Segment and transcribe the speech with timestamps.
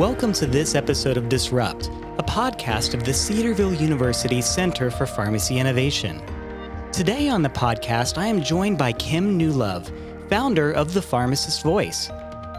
[0.00, 5.58] Welcome to this episode of Disrupt, a podcast of the Cedarville University Center for Pharmacy
[5.58, 6.22] Innovation.
[6.90, 9.92] Today on the podcast, I am joined by Kim Newlove,
[10.30, 12.10] founder of The Pharmacist Voice.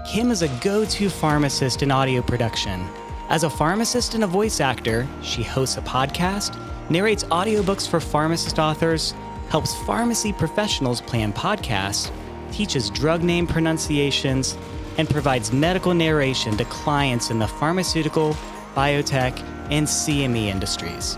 [0.07, 2.87] Kim is a go to pharmacist in audio production.
[3.29, 6.55] As a pharmacist and a voice actor, she hosts a podcast,
[6.91, 9.15] narrates audiobooks for pharmacist authors,
[9.49, 12.11] helps pharmacy professionals plan podcasts,
[12.51, 14.55] teaches drug name pronunciations,
[14.97, 18.35] and provides medical narration to clients in the pharmaceutical,
[18.75, 21.17] biotech, and CME industries.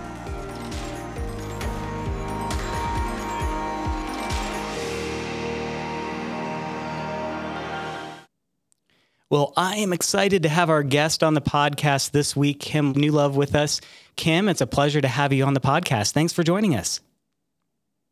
[9.33, 13.33] Well, I am excited to have our guest on the podcast this week, Kim Newlove,
[13.33, 13.81] with us.
[14.15, 16.11] Kim, it's a pleasure to have you on the podcast.
[16.11, 16.99] Thanks for joining us.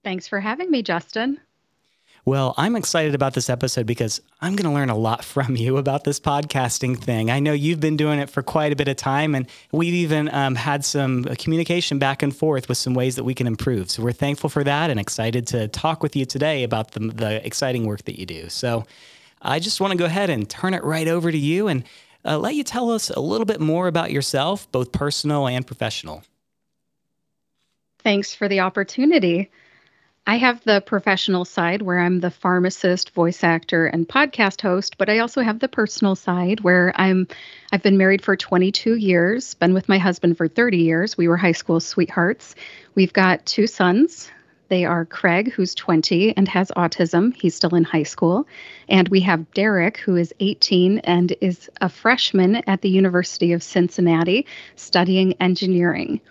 [0.03, 1.39] Thanks for having me, Justin.
[2.23, 5.77] Well, I'm excited about this episode because I'm going to learn a lot from you
[5.77, 7.31] about this podcasting thing.
[7.31, 10.31] I know you've been doing it for quite a bit of time, and we've even
[10.33, 13.89] um, had some communication back and forth with some ways that we can improve.
[13.89, 17.45] So we're thankful for that and excited to talk with you today about the, the
[17.45, 18.49] exciting work that you do.
[18.49, 18.85] So
[19.41, 21.83] I just want to go ahead and turn it right over to you and
[22.23, 26.23] uh, let you tell us a little bit more about yourself, both personal and professional.
[28.03, 29.49] Thanks for the opportunity.
[30.27, 35.09] I have the professional side where I'm the pharmacist, voice actor, and podcast host, but
[35.09, 37.27] I also have the personal side where I'm
[37.71, 41.17] I've been married for 22 years, been with my husband for 30 years.
[41.17, 42.53] We were high school sweethearts.
[42.93, 44.29] We've got two sons.
[44.67, 47.35] They are Craig, who's 20 and has autism.
[47.35, 48.47] He's still in high school.
[48.87, 53.63] And we have Derek, who is 18 and is a freshman at the University of
[53.63, 56.21] Cincinnati studying engineering.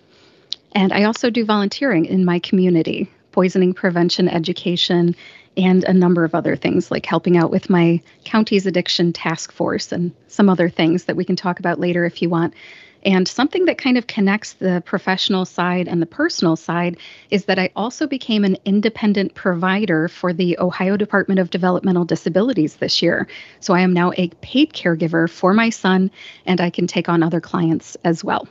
[0.72, 5.14] And I also do volunteering in my community poisoning prevention education,
[5.56, 9.92] and a number of other things like helping out with my county's addiction task force
[9.92, 12.54] and some other things that we can talk about later if you want.
[13.02, 16.98] And something that kind of connects the professional side and the personal side
[17.30, 22.76] is that I also became an independent provider for the Ohio Department of Developmental Disabilities
[22.76, 23.26] this year.
[23.60, 26.10] So I am now a paid caregiver for my son,
[26.44, 28.46] and I can take on other clients as well.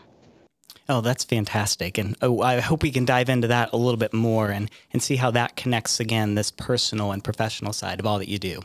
[0.90, 2.00] Oh, that's fantastic.
[2.00, 5.04] And oh, I hope we can dive into that a little bit more and, and
[5.04, 8.62] see how that connects again, this personal and professional side of all that you do.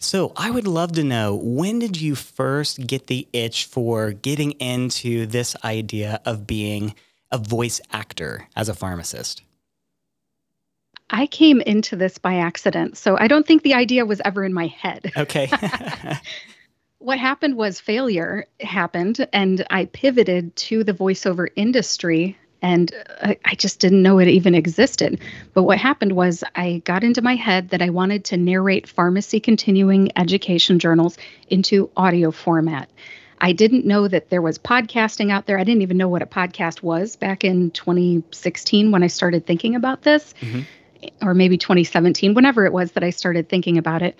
[0.00, 4.50] So, I would love to know when did you first get the itch for getting
[4.52, 6.96] into this idea of being
[7.30, 9.42] a voice actor as a pharmacist?
[11.10, 12.96] I came into this by accident.
[12.96, 15.12] So, I don't think the idea was ever in my head.
[15.16, 15.48] Okay.
[17.02, 23.56] what happened was failure happened and i pivoted to the voiceover industry and I, I,
[23.56, 25.18] just didn't know it even existed.
[25.52, 29.40] But what happened was i got into my head that i wanted to narrate pharmacy
[29.40, 31.18] continuing education journals
[31.48, 32.88] into audio format.
[33.40, 35.58] I didn't know that there was podcasting out there.
[35.58, 39.74] I didn't even know what a podcast was back in 2016 when i started thinking
[39.74, 41.26] about this mm-hmm.
[41.26, 44.16] or maybe 2017 whenever it was that i started thinking about it.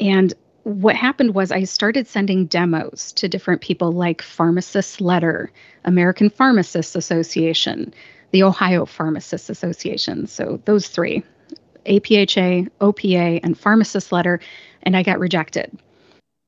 [0.00, 0.32] And
[0.66, 5.52] what happened was I started sending demos to different people like Pharmacists Letter,
[5.84, 7.94] American Pharmacists Association,
[8.32, 10.26] the Ohio Pharmacists Association.
[10.26, 11.22] So those three
[11.86, 14.40] APHA, OPA, and Pharmacist Letter,
[14.82, 15.70] and I got rejected.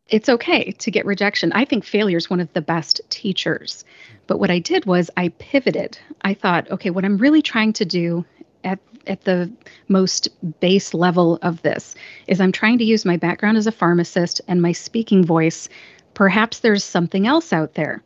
[0.08, 1.52] It's okay to get rejection.
[1.52, 3.84] I think failure is one of the best teachers.
[4.26, 5.96] But what I did was I pivoted.
[6.22, 8.24] I thought, okay, what I'm really trying to do
[8.64, 9.50] at at the
[9.88, 10.28] most
[10.60, 11.94] base level of this
[12.26, 15.68] is I'm trying to use my background as a pharmacist and my speaking voice.
[16.14, 18.02] Perhaps there's something else out there.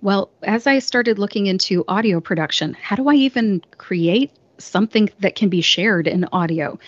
[0.00, 5.36] Well, as I started looking into audio production, how do I even create something that
[5.36, 6.78] can be shared in audio?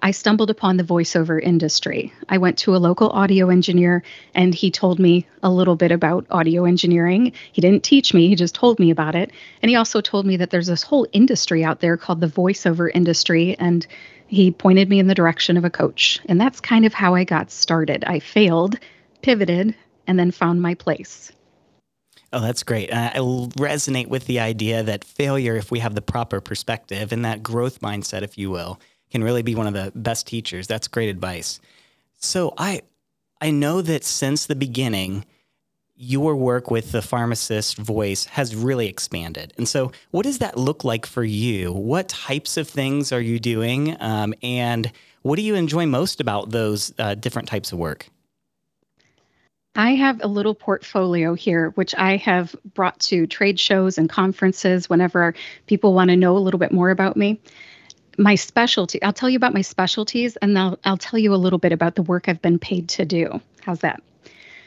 [0.00, 2.12] I stumbled upon the voiceover industry.
[2.28, 4.02] I went to a local audio engineer
[4.34, 7.32] and he told me a little bit about audio engineering.
[7.52, 9.30] He didn't teach me, he just told me about it.
[9.62, 12.90] And he also told me that there's this whole industry out there called the voiceover
[12.92, 13.56] industry.
[13.58, 13.86] And
[14.26, 16.20] he pointed me in the direction of a coach.
[16.26, 18.04] And that's kind of how I got started.
[18.04, 18.78] I failed,
[19.22, 19.74] pivoted,
[20.06, 21.32] and then found my place.
[22.32, 22.92] Oh, that's great.
[22.92, 27.44] I resonate with the idea that failure, if we have the proper perspective and that
[27.44, 28.80] growth mindset, if you will,
[29.14, 30.66] can really be one of the best teachers.
[30.66, 31.60] That's great advice.
[32.18, 32.82] So I
[33.40, 35.24] I know that since the beginning,
[35.94, 39.52] your work with the pharmacist voice has really expanded.
[39.56, 41.72] And so, what does that look like for you?
[41.72, 43.96] What types of things are you doing?
[44.00, 44.90] Um, and
[45.22, 48.08] what do you enjoy most about those uh, different types of work?
[49.76, 54.90] I have a little portfolio here, which I have brought to trade shows and conferences
[54.90, 55.34] whenever
[55.66, 57.40] people want to know a little bit more about me
[58.18, 61.58] my specialty i'll tell you about my specialties and I'll, I'll tell you a little
[61.58, 64.02] bit about the work i've been paid to do how's that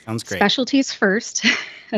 [0.06, 1.46] sounds great specialties first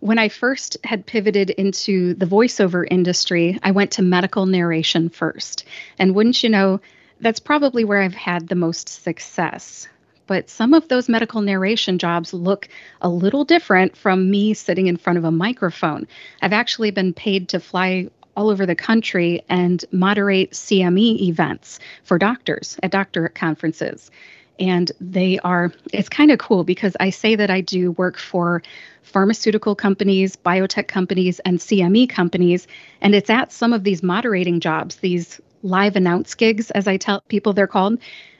[0.00, 5.64] when I first had pivoted into the voiceover industry, I went to medical narration first.
[5.98, 6.80] And wouldn't you know,
[7.20, 9.86] that's probably where I've had the most success.
[10.26, 12.68] But some of those medical narration jobs look
[13.02, 16.06] a little different from me sitting in front of a microphone.
[16.40, 22.18] I've actually been paid to fly all over the country and moderate CME events for
[22.18, 24.10] doctors at doctorate conferences.
[24.58, 28.62] And they are, it's kind of cool because I say that I do work for
[29.02, 32.66] pharmaceutical companies, biotech companies, and CME companies.
[33.00, 37.22] And it's at some of these moderating jobs, these live announce gigs, as I tell
[37.28, 37.98] people they're called,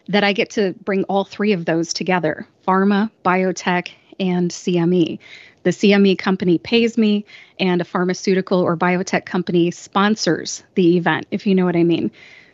[0.09, 5.19] that I get to bring all three of those together pharma, biotech, and CME.
[5.63, 7.25] The CME company pays me,
[7.59, 12.11] and a pharmaceutical or biotech company sponsors the event, if you know what I mean.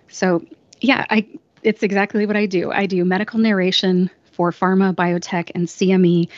[0.09, 0.45] So,
[0.81, 1.27] yeah, I
[1.63, 2.71] it's exactly what I do.
[2.71, 6.29] I do medical narration for pharma, biotech, and CME,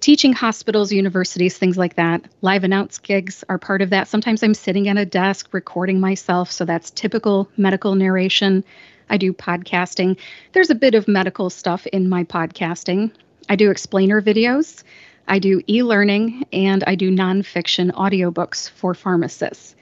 [0.00, 2.22] teaching hospitals, universities, things like that.
[2.42, 4.06] Live announce gigs are part of that.
[4.06, 8.62] Sometimes I'm sitting at a desk recording myself, so that's typical medical narration.
[9.10, 10.18] I do podcasting.
[10.52, 13.10] There's a bit of medical stuff in my podcasting.
[13.48, 14.82] I do explainer videos.
[15.28, 19.74] I do e learning and I do nonfiction audiobooks for pharmacists.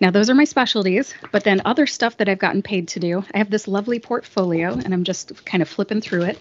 [0.00, 3.24] Now, those are my specialties, but then other stuff that I've gotten paid to do.
[3.34, 6.38] I have this lovely portfolio and I'm just kind of flipping through it.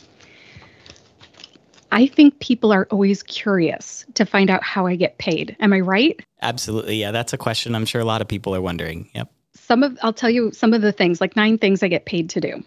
[1.92, 5.56] I think people are always curious to find out how I get paid.
[5.62, 6.19] Am I right?
[6.41, 6.98] Absolutely.
[6.98, 9.09] Yeah, that's a question I'm sure a lot of people are wondering.
[9.15, 9.31] Yep.
[9.53, 12.30] Some of I'll tell you some of the things, like nine things I get paid
[12.31, 12.63] to do.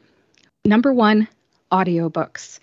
[0.65, 1.29] Number 1,
[1.71, 2.59] audiobooks.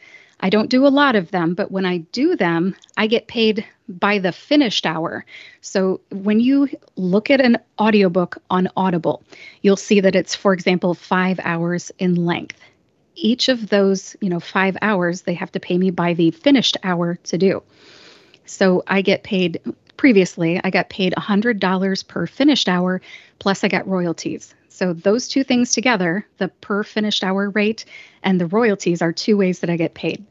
[0.45, 3.65] I don't do a lot of them, but when I do them, I get paid
[3.89, 5.25] by the finished hour.
[5.62, 9.24] So when you look at an audiobook on Audible,
[9.63, 12.59] you'll see that it's, for example, five hours in length.
[13.15, 16.77] Each of those, you know, five hours, they have to pay me by the finished
[16.83, 17.63] hour to do.
[18.45, 19.62] So I get paid
[19.97, 23.01] previously, I got paid $100 per finished hour,
[23.39, 24.53] plus I got royalties.
[24.69, 27.86] So those two things together, the per finished hour rate
[28.21, 30.24] and the royalties, are two ways that I get paid.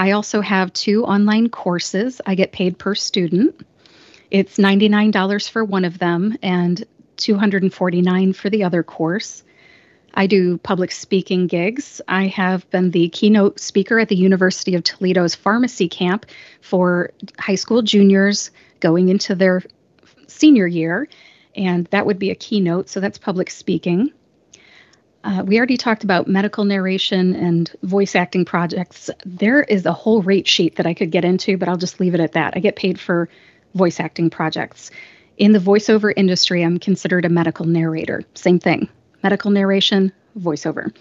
[0.00, 2.22] I also have two online courses.
[2.24, 3.66] I get paid per student.
[4.30, 6.82] It's $99 for one of them and
[7.18, 9.42] $249 for the other course.
[10.14, 12.00] I do public speaking gigs.
[12.08, 16.24] I have been the keynote speaker at the University of Toledo's pharmacy camp
[16.62, 19.62] for high school juniors going into their
[20.28, 21.10] senior year
[21.54, 22.88] and that would be a keynote.
[22.88, 24.12] So that's public speaking.
[25.22, 29.10] Uh, we already talked about medical narration and voice acting projects.
[29.26, 32.14] There is a whole rate sheet that I could get into, but I'll just leave
[32.14, 32.54] it at that.
[32.56, 33.28] I get paid for
[33.74, 34.90] voice acting projects.
[35.36, 38.22] In the voiceover industry, I'm considered a medical narrator.
[38.34, 38.88] Same thing
[39.22, 40.94] medical narration, voiceover.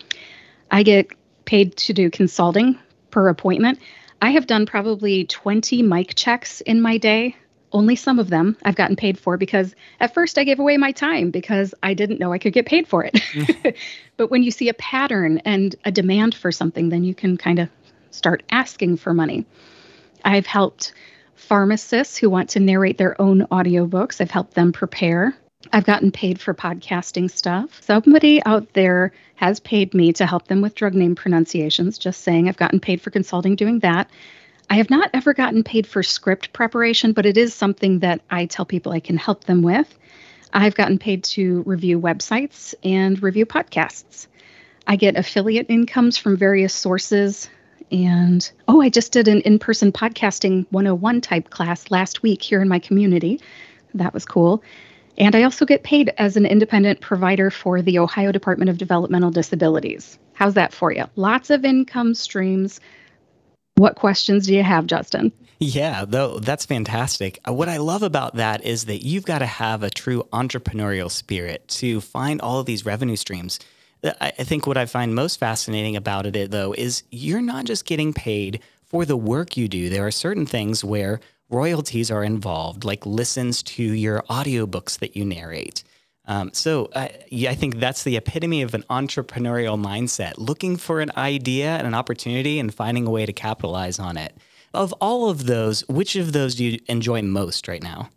[0.70, 1.08] I get
[1.46, 2.78] paid to do consulting
[3.12, 3.80] per appointment.
[4.22, 7.38] I have done probably 20 mic checks in my day
[7.72, 10.92] only some of them I've gotten paid for because at first I gave away my
[10.92, 13.76] time because I didn't know I could get paid for it.
[14.20, 17.58] But when you see a pattern and a demand for something, then you can kind
[17.58, 17.70] of
[18.12, 19.46] start asking for money.
[20.26, 20.92] I've helped
[21.36, 25.38] pharmacists who want to narrate their own audiobooks, I've helped them prepare.
[25.72, 27.82] I've gotten paid for podcasting stuff.
[27.82, 32.50] Somebody out there has paid me to help them with drug name pronunciations, just saying
[32.50, 34.10] I've gotten paid for consulting doing that.
[34.70, 38.48] I have not ever gotten paid for script preparation, but it is something that I
[38.48, 39.98] tell people I can help them with.
[40.54, 44.28] I've gotten paid to review websites and review podcasts.
[44.88, 47.50] I get affiliate incomes from various sources.
[47.92, 52.62] And oh, I just did an in person podcasting 101 type class last week here
[52.62, 53.40] in my community.
[53.94, 54.64] That was cool.
[55.18, 59.32] And I also get paid as an independent provider for the Ohio Department of Developmental
[59.32, 60.18] Disabilities.
[60.34, 61.06] How's that for you?
[61.16, 62.80] Lots of income streams
[63.80, 65.32] what questions do you have, Justin?
[65.60, 67.40] Yeah, though that's fantastic.
[67.48, 71.12] Uh, what I love about that is that you've got to have a true entrepreneurial
[71.12, 73.60] spirit to find all of these revenue streams.
[74.22, 78.14] I think what I find most fascinating about it, though, is you're not just getting
[78.14, 79.90] paid for the work you do.
[79.90, 81.20] There are certain things where
[81.50, 85.84] royalties are involved, like listens to your audiobooks that you narrate.
[86.30, 91.02] Um, so uh, yeah, I think that's the epitome of an entrepreneurial mindset, looking for
[91.02, 94.38] an idea and an opportunity and finding a way to capitalize on it.
[94.72, 98.12] Of all of those, which of those do you enjoy most right now?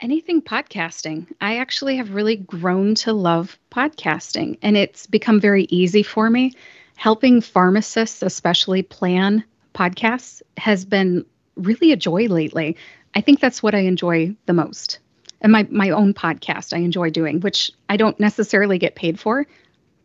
[0.00, 1.26] Anything podcasting.
[1.40, 6.52] I actually have really grown to love podcasting, and it's become very easy for me.
[6.94, 9.42] Helping pharmacists, especially plan
[9.74, 12.76] podcasts, has been really a joy lately.
[13.16, 15.00] I think that's what I enjoy the most
[15.40, 19.46] and my my own podcast I enjoy doing, which I don't necessarily get paid for,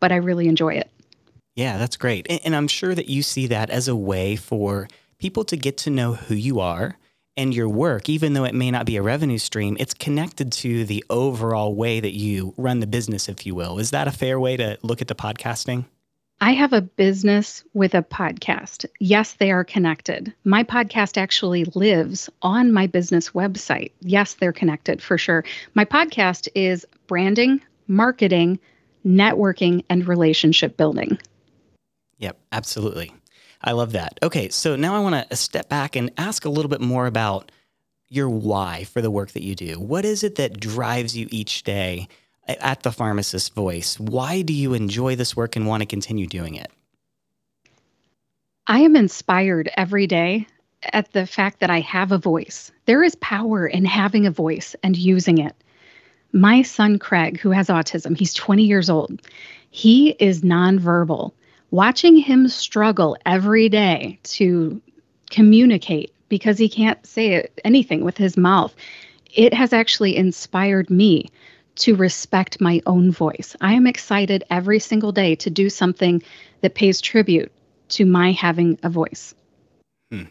[0.00, 0.90] but I really enjoy it.
[1.54, 2.26] Yeah, that's great.
[2.30, 5.76] And, and, I'm sure that you see that as a way for people to get
[5.78, 6.96] to know who you are
[7.36, 10.84] and your work, even though it may not be a revenue stream, it's connected to
[10.84, 13.78] the overall way that you run the business, if you will.
[13.78, 15.84] Is that a fair way to look at the podcasting?
[16.40, 18.84] I have a business with a podcast.
[18.98, 20.34] Yes, they are connected.
[20.44, 23.92] My podcast actually lives on my business website.
[24.00, 25.44] Yes, they're connected for sure.
[25.74, 28.58] My podcast is branding, marketing,
[29.06, 31.16] networking, and relationship building.
[32.18, 33.12] Yep, absolutely.
[33.62, 34.18] I love that.
[34.22, 37.52] Okay, so now I want to step back and ask a little bit more about
[38.08, 39.78] your why for the work that you do.
[39.78, 42.08] What is it that drives you each day
[42.46, 43.98] at the pharmacist voice?
[43.98, 46.70] Why do you enjoy this work and want to continue doing it?
[48.66, 50.46] I am inspired every day
[50.92, 52.72] at the fact that I have a voice.
[52.86, 55.54] There is power in having a voice and using it.
[56.32, 59.20] My son, Craig, who has autism, he's 20 years old,
[59.70, 61.32] he is nonverbal
[61.72, 64.80] watching him struggle every day to
[65.30, 68.72] communicate because he can't say anything with his mouth,
[69.34, 71.26] it has actually inspired me
[71.76, 73.56] to respect my own voice.
[73.60, 76.22] I am excited every single day to do something
[76.60, 77.50] that pays tribute
[77.90, 79.34] to my having a voice.
[80.10, 80.24] Hmm.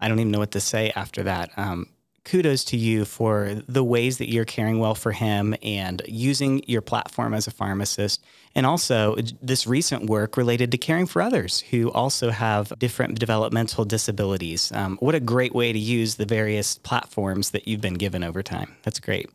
[0.00, 1.50] I don't even know what to say after that.
[1.56, 1.86] Um,
[2.28, 6.82] kudos to you for the ways that you're caring well for him and using your
[6.82, 8.22] platform as a pharmacist.
[8.54, 13.84] And also this recent work related to caring for others who also have different developmental
[13.84, 14.70] disabilities.
[14.72, 18.42] Um, what a great way to use the various platforms that you've been given over
[18.42, 18.76] time.
[18.82, 19.30] That's great.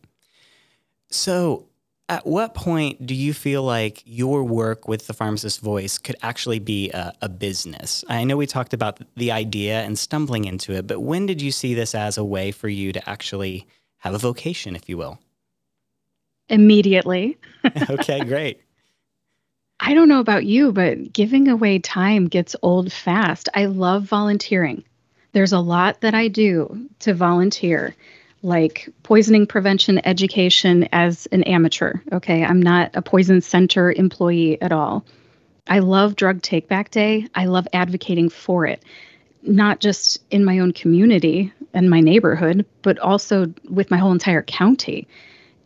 [1.13, 1.67] So,
[2.09, 6.59] at what point do you feel like your work with the pharmacist voice could actually
[6.59, 8.03] be a, a, business?
[8.09, 11.51] I know we talked about the idea and stumbling into it, but when did you
[11.51, 13.65] see this as a way for you to actually
[13.99, 15.19] have a vocation, if you will?
[16.49, 17.37] Immediately.
[17.89, 18.61] okay, great.
[19.79, 23.49] I don't know about you, but giving away time gets old fast.
[23.53, 24.83] I love volunteering.
[25.31, 27.95] There's a lot that I do to volunteer
[28.43, 31.93] like poisoning prevention education as an amateur.
[32.11, 35.05] Okay, I'm not a poison center employee at all.
[35.67, 37.27] I love Drug Take Back Day.
[37.33, 38.83] I love advocating for it,
[39.41, 44.43] not just in my own community and my neighborhood, but also with my whole entire
[44.43, 45.07] county.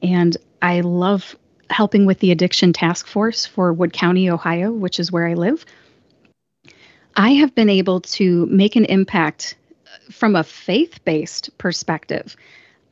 [0.03, 1.35] And I love
[1.71, 5.65] helping with the addiction task force for Wood County, Ohio, which is where I live.
[7.15, 9.55] I have been able to make an impact
[10.11, 12.35] from a faith based perspective.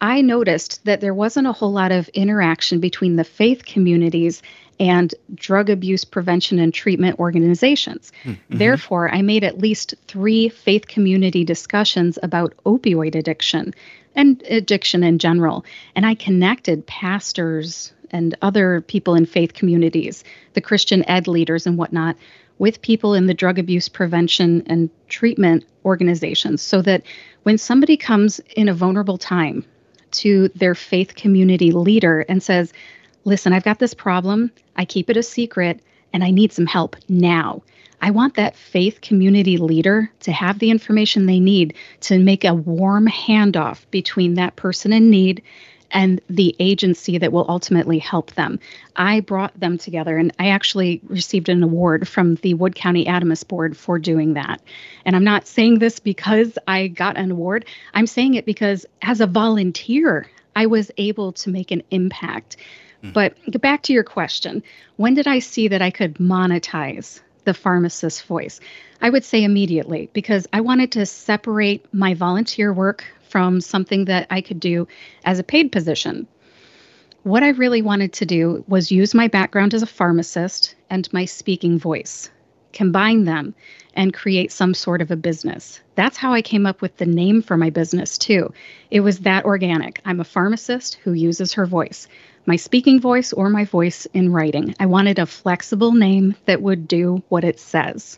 [0.01, 4.41] I noticed that there wasn't a whole lot of interaction between the faith communities
[4.79, 8.11] and drug abuse prevention and treatment organizations.
[8.23, 8.57] Hmm, mm-hmm.
[8.57, 13.73] Therefore, I made at least three faith community discussions about opioid addiction
[14.15, 15.65] and addiction in general.
[15.95, 20.23] And I connected pastors and other people in faith communities,
[20.53, 22.15] the Christian ed leaders and whatnot,
[22.57, 27.03] with people in the drug abuse prevention and treatment organizations so that
[27.43, 29.65] when somebody comes in a vulnerable time,
[30.19, 32.73] to their faith community leader and says,
[33.23, 34.51] Listen, I've got this problem.
[34.75, 35.79] I keep it a secret
[36.13, 37.63] and I need some help now.
[38.01, 42.53] I want that faith community leader to have the information they need to make a
[42.53, 45.41] warm handoff between that person in need
[45.91, 48.59] and the agency that will ultimately help them.
[48.95, 53.47] I brought them together and I actually received an award from the Wood County ADAMHS
[53.47, 54.61] Board for doing that.
[55.05, 59.21] And I'm not saying this because I got an award, I'm saying it because as
[59.21, 62.57] a volunteer, I was able to make an impact.
[63.03, 63.13] Mm.
[63.13, 64.63] But get back to your question
[64.97, 68.59] when did I see that I could monetize the pharmacist's voice?
[69.01, 73.03] I would say immediately because I wanted to separate my volunteer work
[73.35, 74.87] from something that I could do
[75.25, 76.25] as a paid position.
[77.23, 81.25] What I really wanted to do was use my background as a pharmacist and my
[81.25, 82.29] speaking voice,
[82.71, 83.53] combine them,
[83.93, 85.81] and create some sort of a business.
[85.95, 88.53] That's how I came up with the name for my business, too.
[88.89, 89.99] It was that organic.
[90.05, 92.07] I'm a pharmacist who uses her voice,
[92.45, 94.75] my speaking voice or my voice in writing.
[94.79, 98.17] I wanted a flexible name that would do what it says.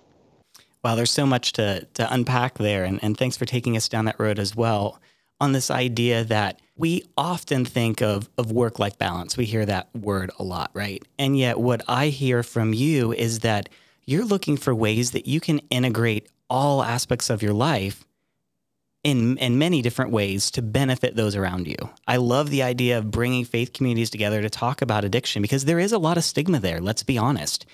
[0.87, 2.85] Wow, there's so much to, to unpack there.
[2.85, 5.01] And, and thanks for taking us down that road as well
[5.41, 9.35] on this idea that we often think of, of work life balance.
[9.35, 11.03] We hear that word a lot, right?
[11.19, 13.67] And yet, what I hear from you is that
[14.05, 18.07] you're looking for ways that you can integrate all aspects of your life
[19.03, 21.89] in, in many different ways to benefit those around you.
[22.07, 25.79] I love the idea of bringing faith communities together to talk about addiction because there
[25.79, 27.65] is a lot of stigma there, let's be honest.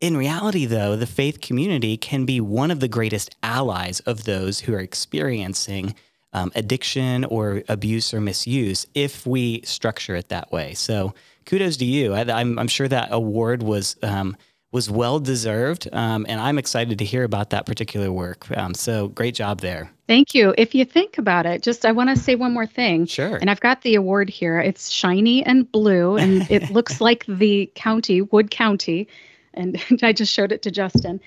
[0.00, 4.60] In reality, though, the faith community can be one of the greatest allies of those
[4.60, 5.94] who are experiencing
[6.32, 10.74] um, addiction or abuse or misuse if we structure it that way.
[10.74, 11.14] So
[11.46, 12.14] kudos to you.
[12.14, 14.36] I, am sure that award was um,
[14.70, 15.88] was well deserved.
[15.92, 18.46] Um, and I'm excited to hear about that particular work.
[18.56, 19.90] Um, so great job there.
[20.06, 20.54] Thank you.
[20.58, 23.06] If you think about it, just I want to say one more thing.
[23.06, 23.36] Sure.
[23.36, 24.60] And I've got the award here.
[24.60, 29.08] It's shiny and blue, and it looks like the county, Wood County.
[29.54, 31.20] And I just showed it to Justin.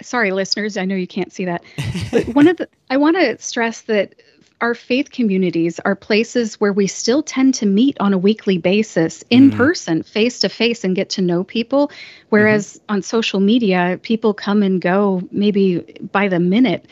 [0.00, 1.62] Sorry, listeners, I know you can't see that.
[2.10, 4.14] But one of the, I want to stress that
[4.62, 9.24] our faith communities are places where we still tend to meet on a weekly basis
[9.28, 11.90] in mm person, face to face, and get to know people.
[12.30, 12.94] Whereas mm-hmm.
[12.94, 15.80] on social media, people come and go maybe
[16.12, 16.86] by the minute.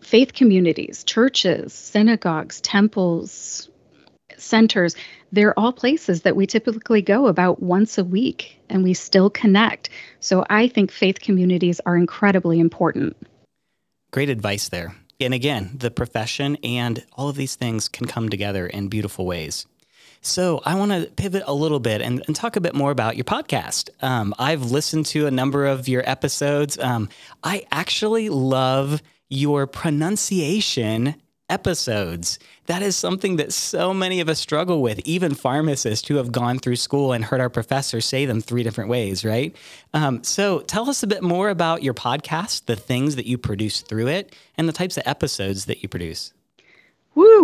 [0.00, 3.68] Faith communities, churches, synagogues, temples,
[4.38, 4.96] centers,
[5.32, 9.90] they're all places that we typically go about once a week and we still connect.
[10.20, 13.16] So I think faith communities are incredibly important.
[14.12, 14.94] Great advice there.
[15.20, 19.66] And again, the profession and all of these things can come together in beautiful ways.
[20.26, 23.14] So, I want to pivot a little bit and, and, talk a bit more about
[23.14, 23.90] your podcast.
[24.02, 26.78] Um, I've listened to a number of your episodes.
[26.78, 27.10] Um,
[27.42, 31.14] I actually love your pronunciation
[31.48, 32.38] episodes.
[32.66, 36.58] That is something that so many of us struggle with, even pharmacists who have gone
[36.58, 39.54] through school and heard our professors say them three different ways, right?
[39.92, 43.82] Um, so tell us a bit more about your podcast, the things that you produce
[43.82, 46.32] through it, and the types of episodes that you produce.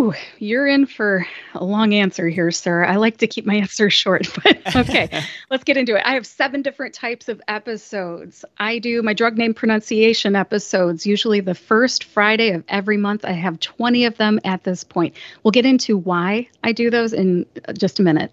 [0.01, 2.83] Woo, you're in for a long answer here, sir.
[2.83, 6.01] I like to keep my answers short, but okay, let's get into it.
[6.03, 8.43] I have seven different types of episodes.
[8.57, 13.25] I do my drug name pronunciation episodes, usually the first Friday of every month.
[13.25, 15.15] I have 20 of them at this point.
[15.43, 17.45] We'll get into why I do those in
[17.77, 18.31] just a minute.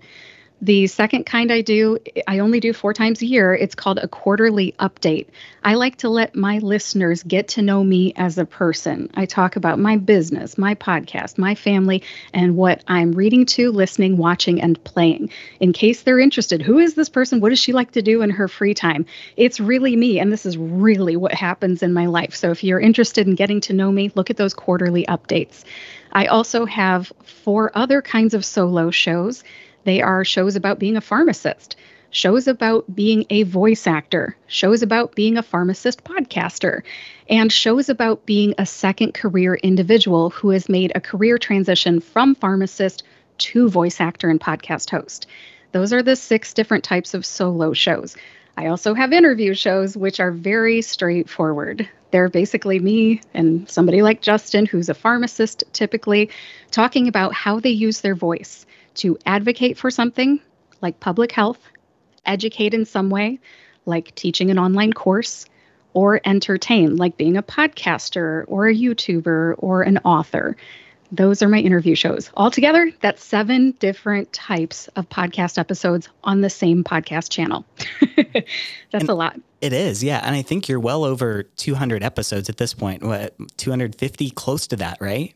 [0.60, 3.54] The second kind I do, I only do four times a year.
[3.54, 5.28] It's called a quarterly update.
[5.62, 9.08] I like to let my listeners get to know me as a person.
[9.14, 14.16] I talk about my business, my podcast, my family, and what I'm reading to, listening,
[14.16, 15.30] watching, and playing.
[15.60, 17.40] In case they're interested, who is this person?
[17.40, 19.06] What does she like to do in her free time?
[19.36, 22.34] It's really me, and this is really what happens in my life.
[22.34, 25.62] So if you're interested in getting to know me, look at those quarterly updates.
[26.12, 29.44] I also have four other kinds of solo shows.
[29.88, 31.74] They are shows about being a pharmacist,
[32.10, 36.82] shows about being a voice actor, shows about being a pharmacist podcaster,
[37.30, 42.34] and shows about being a second career individual who has made a career transition from
[42.34, 43.02] pharmacist
[43.38, 45.26] to voice actor and podcast host.
[45.72, 48.14] Those are the six different types of solo shows.
[48.58, 51.88] I also have interview shows, which are very straightforward.
[52.10, 56.28] They're basically me and somebody like Justin, who's a pharmacist typically,
[56.70, 58.66] talking about how they use their voice
[58.98, 60.40] to advocate for something
[60.80, 61.58] like public health,
[62.26, 63.38] educate in some way,
[63.86, 65.46] like teaching an online course,
[65.94, 70.56] or entertain, like being a podcaster or a YouTuber or an author.
[71.10, 72.30] Those are my interview shows.
[72.36, 77.64] Altogether, that's seven different types of podcast episodes on the same podcast channel.
[78.16, 78.44] that's
[78.92, 79.40] and a lot.
[79.62, 80.20] It is, yeah.
[80.22, 83.02] And I think you're well over 200 episodes at this point.
[83.02, 85.34] What, 250, close to that, right?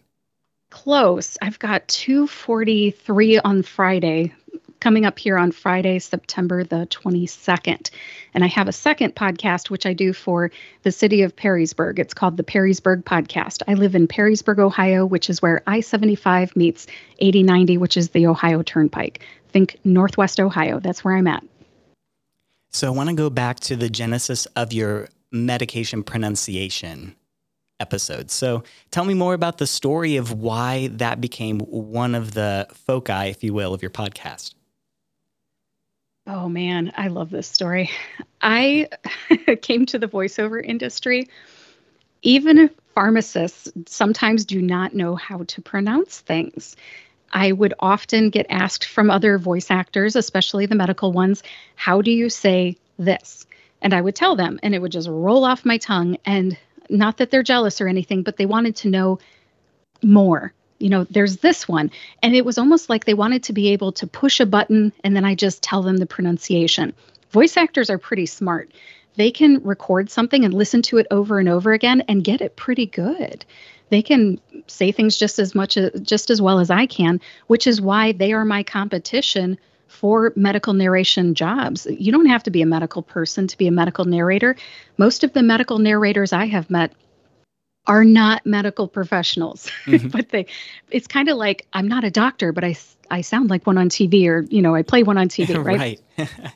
[0.72, 1.36] Close.
[1.42, 4.32] I've got 243 on Friday,
[4.80, 7.90] coming up here on Friday, September the 22nd.
[8.32, 10.50] And I have a second podcast, which I do for
[10.82, 11.98] the city of Perrysburg.
[11.98, 13.62] It's called the Perrysburg Podcast.
[13.68, 16.86] I live in Perrysburg, Ohio, which is where I 75 meets
[17.18, 19.20] 8090, which is the Ohio Turnpike.
[19.50, 20.80] Think Northwest Ohio.
[20.80, 21.44] That's where I'm at.
[22.70, 27.14] So I want to go back to the genesis of your medication pronunciation
[27.82, 28.32] episodes.
[28.32, 33.28] So tell me more about the story of why that became one of the foci,
[33.28, 34.54] if you will, of your podcast.
[36.26, 37.90] Oh man, I love this story.
[38.40, 38.88] I
[39.62, 41.28] came to the voiceover industry.
[42.22, 46.76] Even pharmacists sometimes do not know how to pronounce things.
[47.32, 51.42] I would often get asked from other voice actors, especially the medical ones,
[51.76, 53.46] how do you say this?
[53.80, 56.16] And I would tell them, and it would just roll off my tongue.
[56.24, 56.56] And
[56.92, 59.18] not that they're jealous or anything, but they wanted to know
[60.02, 60.52] more.
[60.78, 61.90] You know, there's this one.
[62.22, 65.14] And it was almost like they wanted to be able to push a button and
[65.16, 66.92] then I just tell them the pronunciation.
[67.30, 68.70] Voice actors are pretty smart.
[69.16, 72.56] They can record something and listen to it over and over again and get it
[72.56, 73.44] pretty good.
[73.90, 77.80] They can say things just as much just as well as I can, which is
[77.80, 79.58] why they are my competition
[79.92, 81.86] for medical narration jobs.
[81.86, 84.56] You don't have to be a medical person to be a medical narrator.
[84.96, 86.92] Most of the medical narrators I have met
[87.86, 90.06] are not medical professionals mm-hmm.
[90.06, 90.46] but they
[90.92, 92.76] it's kind of like i'm not a doctor but i
[93.10, 96.00] i sound like one on tv or you know i play one on tv right,
[96.16, 96.28] right.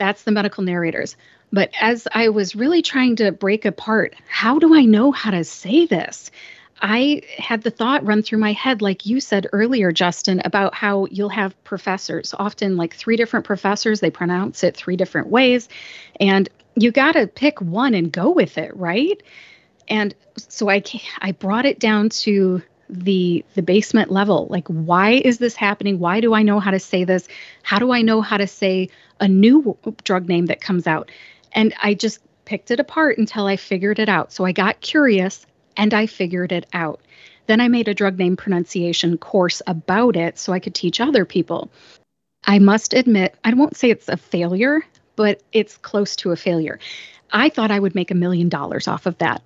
[0.00, 1.16] that's the medical narrators
[1.52, 5.44] but as i was really trying to break apart how do i know how to
[5.44, 6.32] say this
[6.80, 11.06] I had the thought run through my head, like you said earlier, Justin, about how
[11.10, 15.68] you'll have professors, often like three different professors, they pronounce it three different ways.
[16.20, 19.20] And you got to pick one and go with it, right?
[19.88, 20.82] And so I,
[21.20, 24.46] I brought it down to the the basement level.
[24.48, 25.98] Like why is this happening?
[25.98, 27.28] Why do i know how to say this?
[27.62, 28.88] How do i know how to say
[29.20, 31.10] a new drug name that comes out?
[31.52, 34.32] And i just picked it apart until i figured it out.
[34.32, 35.44] So i got curious
[35.78, 37.00] and I figured it out.
[37.46, 41.24] Then I made a drug name pronunciation course about it so I could teach other
[41.24, 41.70] people.
[42.44, 44.82] I must admit, I won't say it's a failure,
[45.16, 46.78] but it's close to a failure.
[47.32, 49.42] I thought I would make a million dollars off of that.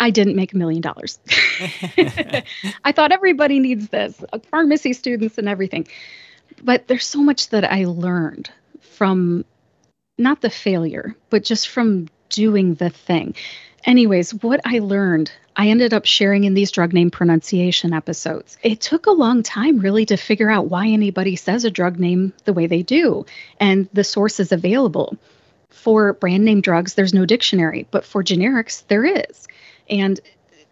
[0.00, 1.18] I didn't make a million dollars.
[1.28, 5.86] I thought everybody needs this, uh, pharmacy students and everything.
[6.62, 9.44] But there's so much that I learned from
[10.16, 13.34] not the failure, but just from doing the thing.
[13.84, 18.58] Anyways, what I learned, I ended up sharing in these drug name pronunciation episodes.
[18.62, 22.32] It took a long time really to figure out why anybody says a drug name
[22.44, 23.26] the way they do
[23.58, 25.16] and the sources available.
[25.70, 29.46] For brand name drugs, there's no dictionary, but for generics, there is.
[29.88, 30.20] And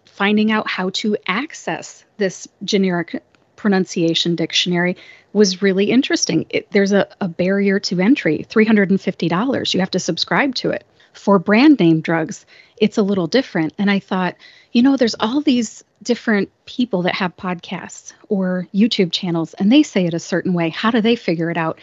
[0.05, 3.23] finding out how to access this generic
[3.57, 4.97] pronunciation dictionary
[5.33, 6.47] was really interesting.
[6.51, 9.75] It, there's a, a barrier to entry $350.
[9.75, 10.85] You have to subscribe to it.
[11.17, 12.47] For brand name drugs,
[12.79, 13.73] it's a little different.
[13.79, 14.37] And I thought,
[14.73, 19.83] you know, there's all these different people that have podcasts or YouTube channels, and they
[19.83, 20.69] say it a certain way.
[20.69, 21.79] How do they figure it out?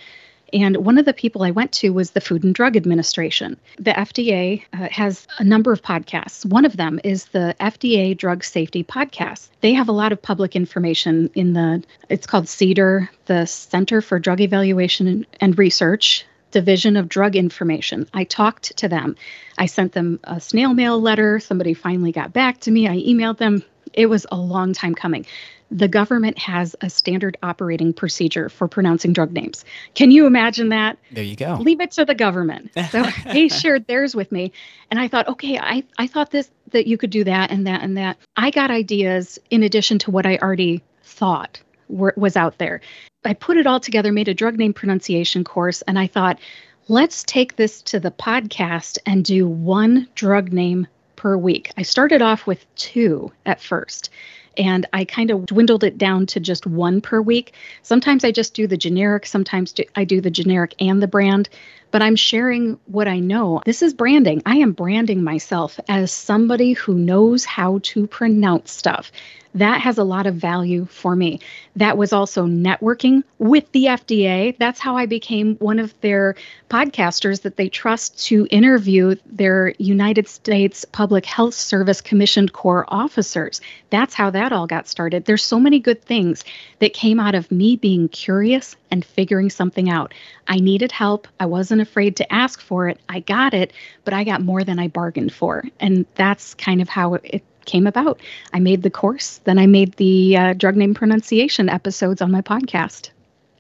[0.54, 3.60] And one of the people I went to was the Food and Drug Administration.
[3.78, 6.46] The FDA uh, has a number of podcasts.
[6.46, 9.50] One of them is the FDA Drug Safety Podcast.
[9.62, 14.20] They have a lot of public information in the, it's called CDER, the Center for
[14.20, 16.24] Drug Evaluation and Research.
[16.54, 18.08] Division of Drug Information.
[18.14, 19.18] I talked to them.
[19.58, 21.40] I sent them a snail mail letter.
[21.40, 22.88] Somebody finally got back to me.
[22.88, 23.64] I emailed them.
[23.92, 25.26] It was a long time coming.
[25.72, 29.66] The government has a standard operating procedure for pronouncing drug names.
[29.96, 31.00] Can you imagine that?
[31.12, 31.56] There you go.
[31.60, 32.72] Leave it to the government.
[32.92, 34.52] So they shared theirs with me.
[34.92, 37.82] And I thought, okay, I, I thought this that you could do that and that
[37.82, 38.18] and that.
[38.38, 41.60] I got ideas in addition to what I already thought
[41.94, 42.82] were, was out there.
[43.26, 46.40] I put it all together, made a drug name pronunciation course, and I thought,
[46.88, 51.72] let's take this to the podcast and do one drug name per week.
[51.78, 54.10] I started off with two at first,
[54.58, 57.54] and I kind of dwindled it down to just one per week.
[57.82, 61.50] Sometimes I just do the generic, sometimes I do the generic and the brand,
[61.94, 63.62] but I'm sharing what I know.
[63.68, 64.42] This is branding.
[64.48, 69.12] I am branding myself as somebody who knows how to pronounce stuff
[69.56, 71.40] that has a lot of value for me.
[71.76, 74.58] That was also networking with the FDA.
[74.58, 76.36] That's how I became one of their
[76.70, 83.62] podcasters that they trust to interview their United States Public Health Service commissioned corps officers.
[83.90, 85.26] That's how that all got started.
[85.26, 86.44] There's so many good things
[86.80, 90.14] that came out of me being curious and figuring something out.
[90.48, 91.28] I needed help.
[91.40, 93.00] I wasn't afraid to ask for it.
[93.08, 93.72] I got it,
[94.04, 95.64] but I got more than I bargained for.
[95.80, 98.20] And that's kind of how it came about.
[98.54, 102.42] I made the course, then I made the uh, drug name pronunciation episodes on my
[102.42, 103.12] podcast,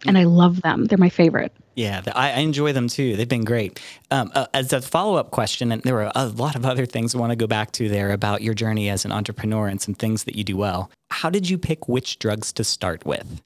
[0.06, 0.86] and I love them.
[0.86, 1.54] They're my favorite.
[1.76, 3.16] Yeah, I, enjoy them too.
[3.16, 3.80] They've been great.
[4.12, 7.16] Um, uh, as a follow up question, and there were a lot of other things
[7.16, 9.96] I want to go back to there about your journey as an entrepreneur and some
[9.96, 10.92] things that you do well.
[11.10, 13.42] How did you pick which drugs to start with?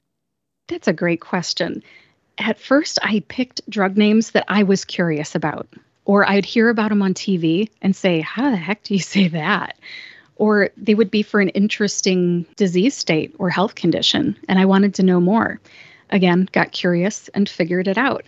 [0.68, 1.82] That's a great question.
[2.38, 5.68] At first, I picked drug names that I was curious about,
[6.04, 9.28] or I'd hear about them on TV and say, How the heck do you say
[9.28, 9.76] that?
[10.38, 14.36] or they would be for an interesting disease state or health condition.
[14.48, 15.60] And I wanted to know more.
[16.10, 18.24] Again, got curious and figured it out.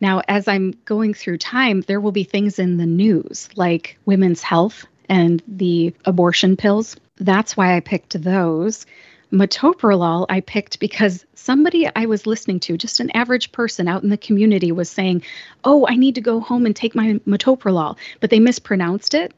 [0.00, 4.42] Now, as I'm going through time, there will be things in the news like women's
[4.42, 6.96] health and the abortion pills.
[7.16, 8.86] That's why I picked those.
[9.32, 14.08] Metoprolol I picked because somebody I was listening to, just an average person out in
[14.08, 15.22] the community, was saying,
[15.64, 19.32] Oh, I need to go home and take my metoprolol, but they mispronounced it.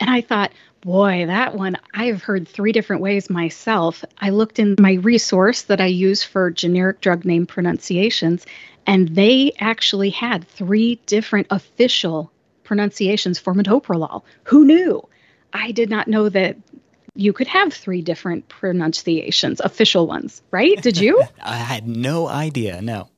[0.00, 4.04] And I thought, Boy, that one I've heard three different ways myself.
[4.18, 8.46] I looked in my resource that I use for generic drug name pronunciations,
[8.86, 12.30] and they actually had three different official
[12.62, 14.22] pronunciations for metoprolol.
[14.44, 15.02] Who knew?
[15.52, 16.56] I did not know that
[17.18, 20.80] you could have three different pronunciations, official ones, right?
[20.80, 21.20] Did you?
[21.42, 22.80] I had no idea.
[22.80, 23.08] No.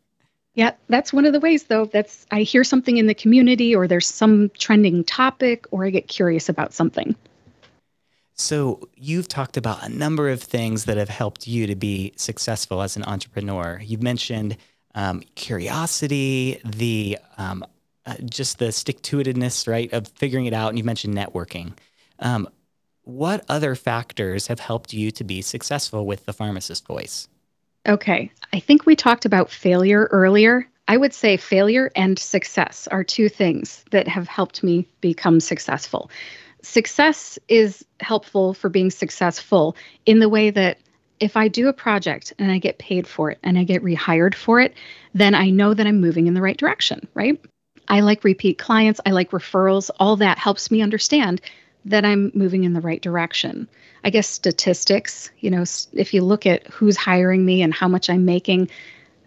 [0.55, 1.85] Yeah, that's one of the ways though.
[1.85, 6.09] That's I hear something in the community or there's some trending topic or I get
[6.09, 7.15] curious about something.
[8.35, 12.81] So, you've talked about a number of things that have helped you to be successful
[12.81, 13.79] as an entrepreneur.
[13.85, 14.57] You've mentioned
[14.95, 17.67] um, curiosity, the um,
[18.07, 20.71] uh, just the stick to itiveness, right, of figuring it out.
[20.71, 21.75] And you mentioned networking.
[22.19, 22.49] Um,
[23.11, 27.29] what other factors have helped you to be successful with the pharmacist voice?
[27.89, 28.31] Okay.
[28.53, 30.67] I think we talked about failure earlier.
[30.89, 36.11] I would say failure and success are two things that have helped me become successful.
[36.63, 40.79] Success is helpful for being successful in the way that
[41.21, 44.35] if I do a project and I get paid for it and I get rehired
[44.35, 44.75] for it,
[45.15, 47.41] then I know that I'm moving in the right direction, right?
[47.89, 51.41] I like repeat clients, I like referrals, all that helps me understand
[51.85, 53.69] that I'm moving in the right direction.
[54.05, 58.11] I guess statistics, you know, if you look at who's hiring me and how much
[58.11, 58.71] I'm making,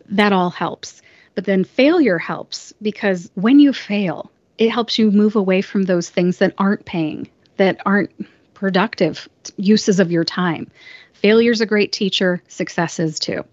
[0.09, 1.01] that all helps.
[1.35, 6.09] But then failure helps because when you fail, it helps you move away from those
[6.09, 8.11] things that aren't paying, that aren't
[8.53, 10.69] productive uses of your time.
[11.13, 13.43] Failure's a great teacher, success is too.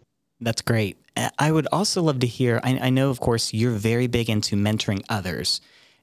[0.41, 0.99] That's great.
[1.39, 2.61] I would also love to hear.
[2.63, 5.61] I, I know, of course, you're very big into mentoring others.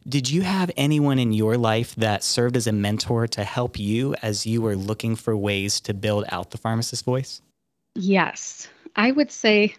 [0.08, 4.16] Did you have anyone in your life that served as a mentor to help you
[4.22, 7.42] as you were looking for ways to build out the pharmacist voice?
[7.94, 8.70] Yes.
[8.96, 9.76] I would say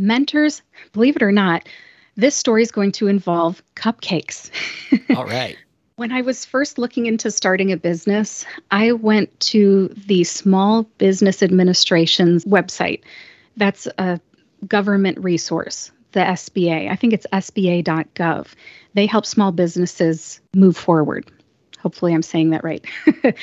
[0.00, 1.68] mentors, believe it or not,
[2.16, 4.50] this story is going to involve cupcakes.
[5.16, 5.56] All right.
[5.94, 11.40] When I was first looking into starting a business, I went to the Small Business
[11.40, 13.02] Administration's website.
[13.56, 14.18] That's a
[14.66, 16.90] government resource, the SBA.
[16.90, 18.46] I think it's sba.gov.
[18.94, 21.30] They help small businesses move forward.
[21.78, 22.84] Hopefully, I'm saying that right.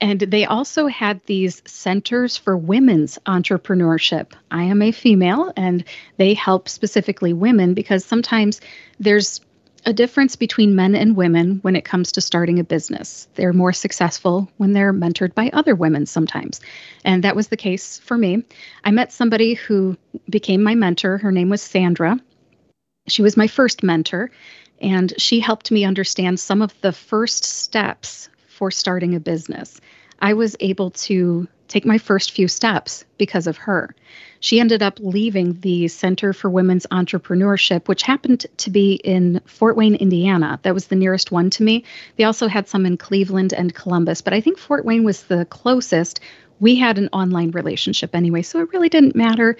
[0.00, 4.32] and they also had these centers for women's entrepreneurship.
[4.50, 5.84] I am a female, and
[6.16, 8.60] they help specifically women because sometimes
[8.98, 9.40] there's
[9.84, 13.26] a difference between men and women when it comes to starting a business.
[13.34, 16.60] They're more successful when they're mentored by other women sometimes.
[17.04, 18.44] And that was the case for me.
[18.84, 19.96] I met somebody who
[20.30, 21.18] became my mentor.
[21.18, 22.18] Her name was Sandra.
[23.08, 24.30] She was my first mentor,
[24.80, 29.80] and she helped me understand some of the first steps for starting a business.
[30.22, 33.94] I was able to take my first few steps because of her.
[34.38, 39.76] She ended up leaving the Center for Women's Entrepreneurship, which happened to be in Fort
[39.76, 40.60] Wayne, Indiana.
[40.62, 41.84] That was the nearest one to me.
[42.16, 45.44] They also had some in Cleveland and Columbus, but I think Fort Wayne was the
[45.46, 46.20] closest.
[46.60, 49.56] We had an online relationship anyway, so it really didn't matter.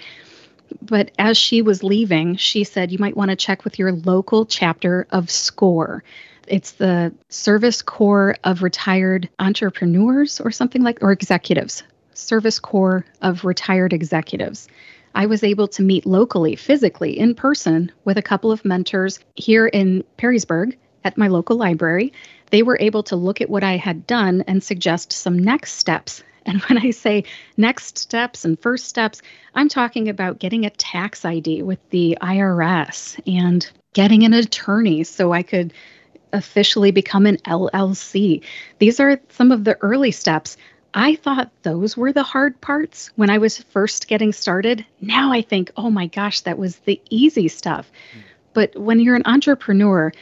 [0.81, 4.47] But as she was leaving, she said, You might want to check with your local
[4.47, 6.05] chapter of SCORE.
[6.47, 11.83] It's the Service Corps of Retired Entrepreneurs or something like, or executives.
[12.15, 14.69] Service Corps of Retired Executives.
[15.15, 19.67] I was able to meet locally, physically, in person with a couple of mentors here
[19.67, 22.13] in Perrysburg at my local library.
[22.51, 26.23] They were able to look at what I had done and suggest some next steps.
[26.45, 27.23] And when I say
[27.57, 29.23] next steps and first steps,
[29.55, 35.33] I'm talking about getting a tax ID with the IRS and getting an attorney so
[35.33, 35.73] I could
[36.33, 38.43] officially become an LLC.
[38.79, 40.57] These are some of the early steps.
[40.95, 44.85] I thought those were the hard parts when I was first getting started.
[45.01, 47.91] Now I think, oh my gosh, that was the easy stuff.
[48.15, 48.23] Mm.
[48.53, 50.13] But when you're an entrepreneur,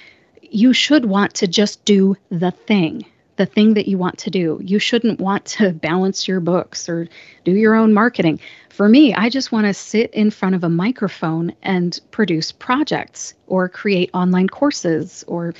[0.42, 3.04] you should want to just do the thing,
[3.40, 4.60] the thing that you want to do.
[4.62, 7.08] You shouldn't want to balance your books or
[7.44, 8.38] do your own marketing.
[8.68, 13.32] For me, I just want to sit in front of a microphone and produce projects
[13.46, 15.54] or create online courses or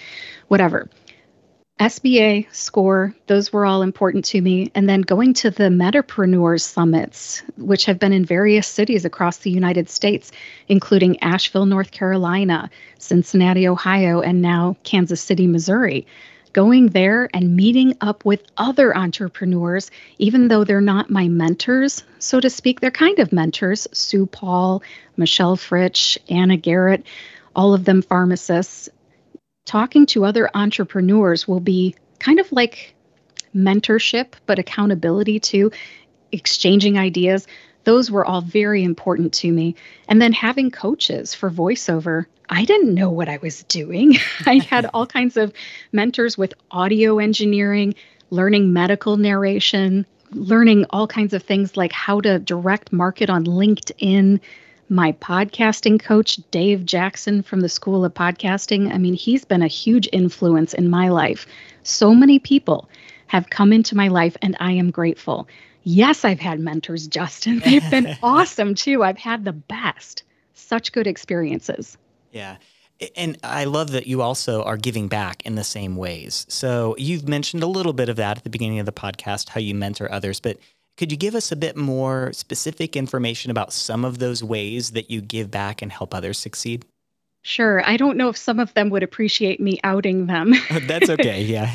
[0.48, 0.90] whatever.
[1.78, 4.70] SBA, SCORE, those were all important to me.
[4.74, 9.50] And then going to the Metapreneurs Summits, which have been in various cities across the
[9.50, 10.30] United States,
[10.68, 16.06] including Asheville, North Carolina, Cincinnati, Ohio, and now Kansas City, Missouri.
[16.52, 22.40] Going there and meeting up with other entrepreneurs, even though they're not my mentors, so
[22.40, 24.82] to speak, they're kind of mentors Sue Paul,
[25.16, 27.04] Michelle Fritsch, Anna Garrett,
[27.54, 28.88] all of them pharmacists
[29.64, 32.94] talking to other entrepreneurs will be kind of like
[33.54, 35.70] mentorship, but accountability too,
[36.32, 37.46] exchanging ideas.
[37.84, 39.76] Those were all very important to me.
[40.08, 42.26] And then having coaches for voiceover.
[42.50, 44.16] I didn't know what I was doing.
[44.46, 45.52] I had all kinds of
[45.92, 47.94] mentors with audio engineering,
[48.30, 54.40] learning medical narration, learning all kinds of things like how to direct market on LinkedIn,
[54.88, 58.92] my podcasting coach, Dave Jackson from the School of Podcasting.
[58.92, 61.46] I mean, he's been a huge influence in my life.
[61.84, 62.88] So many people
[63.28, 65.46] have come into my life, and I am grateful.
[65.84, 67.58] Yes, I've had mentors, Justin.
[67.64, 69.04] They've been awesome too.
[69.04, 70.24] I've had the best.
[70.54, 71.96] Such good experiences.
[72.30, 72.56] Yeah.
[73.16, 76.44] And I love that you also are giving back in the same ways.
[76.48, 79.60] So you've mentioned a little bit of that at the beginning of the podcast, how
[79.60, 80.58] you mentor others, but
[80.98, 85.10] could you give us a bit more specific information about some of those ways that
[85.10, 86.84] you give back and help others succeed?
[87.40, 87.82] Sure.
[87.88, 90.52] I don't know if some of them would appreciate me outing them.
[90.86, 91.42] That's okay.
[91.50, 91.72] Yeah.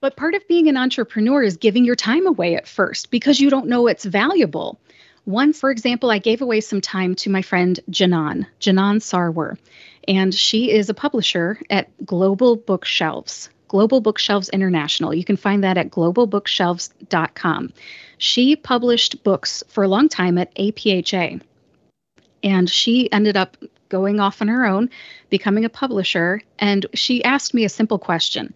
[0.00, 3.50] But part of being an entrepreneur is giving your time away at first because you
[3.50, 4.80] don't know it's valuable.
[5.26, 9.58] Once, for example, I gave away some time to my friend Janan, Janan Sarwar,
[10.10, 15.14] and she is a publisher at Global Bookshelves, Global Bookshelves International.
[15.14, 17.72] You can find that at globalbookshelves.com.
[18.18, 21.40] She published books for a long time at APHA,
[22.42, 23.56] and she ended up
[23.88, 24.90] going off on her own,
[25.30, 28.52] becoming a publisher, and she asked me a simple question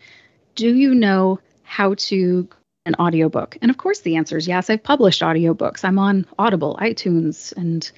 [0.57, 2.49] do you know how to
[2.87, 3.57] an audiobook?
[3.63, 4.71] And of course the answer is yes.
[4.71, 5.85] I've published audiobooks.
[5.85, 7.91] I'm on Audible, iTunes, and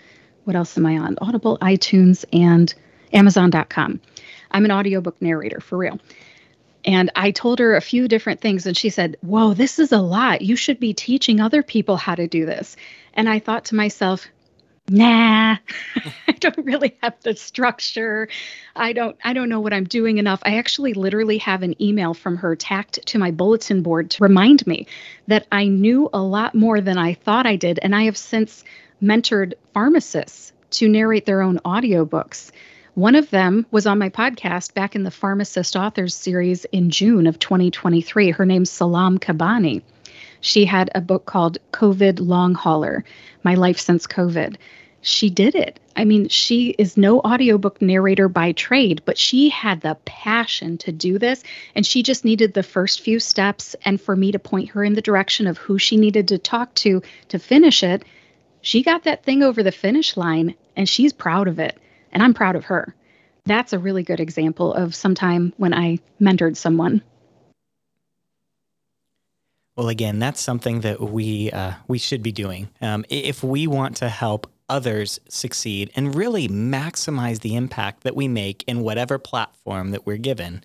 [0.45, 1.16] what else am I on?
[1.21, 2.73] Audible, iTunes, and
[3.16, 4.00] Amazon.com.
[4.50, 5.98] I'm an audiobook narrator for real.
[6.85, 9.98] And I told her a few different things, and she said, Whoa, this is a
[9.98, 10.42] lot.
[10.42, 12.76] You should be teaching other people how to do this.
[13.14, 14.29] And I thought to myself,
[14.88, 15.57] nah
[16.29, 18.29] i don't really have the structure
[18.76, 22.14] i don't i don't know what i'm doing enough i actually literally have an email
[22.14, 24.87] from her tacked to my bulletin board to remind me
[25.26, 28.62] that i knew a lot more than i thought i did and i have since
[29.02, 32.52] mentored pharmacists to narrate their own audiobooks
[32.96, 37.26] one of them was on my podcast back in the pharmacist authors series in june
[37.28, 39.82] of 2023 her name's salam kabani
[40.40, 43.04] she had a book called COVID Long Hauler
[43.42, 44.56] My Life Since COVID.
[45.00, 45.80] She did it.
[45.96, 50.92] I mean, she is no audiobook narrator by trade, but she had the passion to
[50.92, 51.42] do this.
[51.74, 54.94] And she just needed the first few steps and for me to point her in
[54.94, 58.04] the direction of who she needed to talk to to finish it.
[58.61, 61.78] She got that thing over the finish line and she's proud of it.
[62.16, 62.94] And I'm proud of her.
[63.44, 67.02] That's a really good example of some time when I mentored someone.
[69.76, 72.70] Well, again, that's something that we uh, we should be doing.
[72.81, 78.29] Um, if we want to help others succeed and really maximize the impact that we
[78.29, 80.64] make in whatever platform that we're given,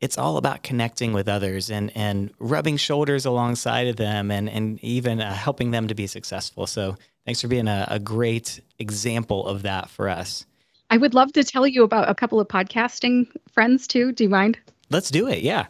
[0.00, 4.82] it's all about connecting with others and and rubbing shoulders alongside of them and and
[4.82, 6.66] even uh, helping them to be successful.
[6.66, 6.96] So,
[7.26, 10.46] thanks for being a, a great example of that for us.
[10.90, 14.12] I would love to tell you about a couple of podcasting friends too.
[14.12, 14.58] Do you mind?
[14.90, 15.42] Let's do it.
[15.42, 15.66] Yeah.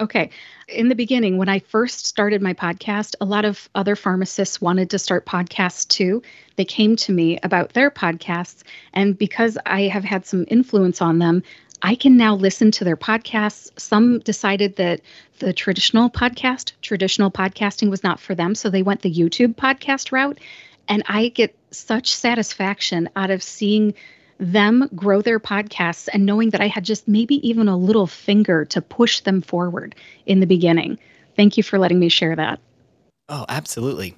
[0.00, 0.30] Okay.
[0.68, 4.90] In the beginning, when I first started my podcast, a lot of other pharmacists wanted
[4.90, 6.20] to start podcasts too.
[6.56, 8.64] They came to me about their podcasts.
[8.92, 11.42] And because I have had some influence on them,
[11.82, 13.70] I can now listen to their podcasts.
[13.78, 15.00] Some decided that
[15.38, 18.54] the traditional podcast, traditional podcasting was not for them.
[18.54, 20.40] So they went the YouTube podcast route.
[20.88, 23.94] And I get such satisfaction out of seeing
[24.38, 28.64] them grow their podcasts and knowing that I had just maybe even a little finger
[28.66, 29.94] to push them forward
[30.26, 30.98] in the beginning.
[31.36, 32.60] Thank you for letting me share that.
[33.28, 34.16] Oh, absolutely.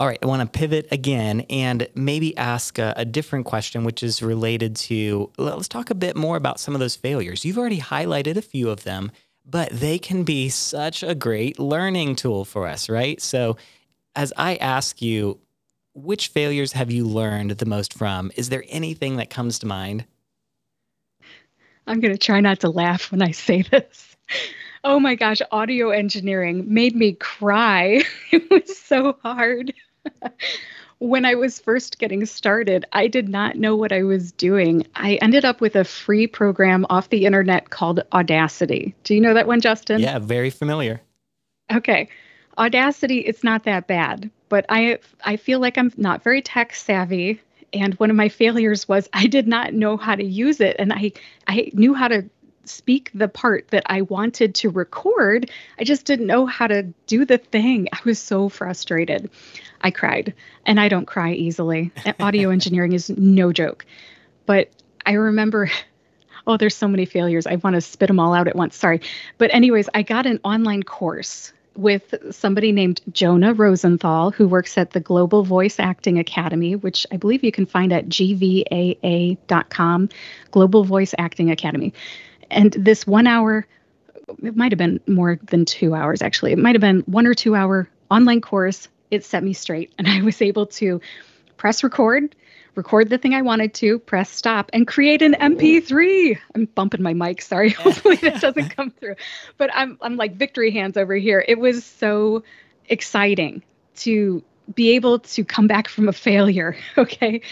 [0.00, 4.02] All right, I want to pivot again and maybe ask a, a, different question, which
[4.02, 7.44] is related to let's talk a bit more about some of those failures.
[7.44, 9.12] You've already highlighted a few of them,
[9.44, 13.22] but they can be such a great learning tool for us, right?
[13.22, 13.56] So,
[14.16, 15.38] as I ask you,
[15.94, 18.30] which failures have you learned the most from?
[18.36, 20.04] Is there anything that comes to mind?
[21.86, 24.16] I'm going to try not to laugh when I say this.
[24.84, 28.02] Oh my gosh, audio engineering made me cry.
[28.32, 29.72] it was so hard.
[30.98, 34.86] when I was first getting started, I did not know what I was doing.
[34.94, 38.94] I ended up with a free program off the internet called Audacity.
[39.04, 40.00] Do you know that one, Justin?
[40.00, 41.00] Yeah, very familiar.
[41.72, 42.08] Okay.
[42.58, 47.40] Audacity, it's not that bad, but I I feel like I'm not very tech savvy
[47.72, 50.92] and one of my failures was I did not know how to use it and
[50.92, 51.12] I
[51.48, 52.28] I knew how to
[52.66, 55.50] speak the part that I wanted to record.
[55.78, 57.88] I just didn't know how to do the thing.
[57.94, 59.30] I was so frustrated.
[59.80, 60.34] I cried
[60.66, 61.90] and I don't cry easily.
[62.20, 63.86] Audio engineering is no joke.
[64.44, 64.68] But
[65.06, 65.70] I remember
[66.46, 67.46] oh, there's so many failures.
[67.46, 68.76] I want to spit them all out at once.
[68.76, 69.00] Sorry.
[69.38, 74.90] But, anyways, I got an online course with somebody named Jonah Rosenthal, who works at
[74.90, 80.08] the Global Voice Acting Academy, which I believe you can find at gvaa.com,
[80.50, 81.94] Global Voice Acting Academy.
[82.50, 83.66] And this one hour,
[84.42, 87.34] it might have been more than two hours actually, it might have been one or
[87.34, 88.88] two hour online course.
[89.10, 91.00] It set me straight, and I was able to
[91.56, 92.34] press record
[92.74, 96.38] record the thing I wanted to, press stop, and create an MP3.
[96.54, 97.42] I'm bumping my mic.
[97.42, 97.70] Sorry.
[97.70, 99.16] Hopefully that doesn't come through.
[99.58, 101.44] But I'm I'm like victory hands over here.
[101.46, 102.44] It was so
[102.88, 103.62] exciting
[103.96, 104.42] to
[104.74, 106.76] be able to come back from a failure.
[106.98, 107.42] Okay.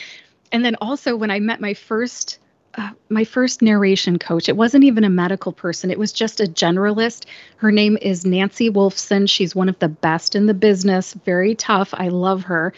[0.52, 2.38] And then also when I met my first
[2.74, 4.48] uh, my first narration coach.
[4.48, 7.24] It wasn't even a medical person, it was just a generalist.
[7.56, 9.28] Her name is Nancy Wolfson.
[9.28, 11.92] She's one of the best in the business, very tough.
[11.92, 12.72] I love her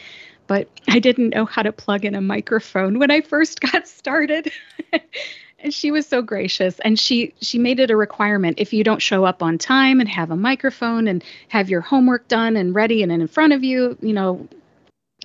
[0.52, 4.52] but I didn't know how to plug in a microphone when I first got started.
[5.58, 9.00] and she was so gracious and she she made it a requirement if you don't
[9.00, 13.02] show up on time and have a microphone and have your homework done and ready
[13.02, 14.46] and in front of you you know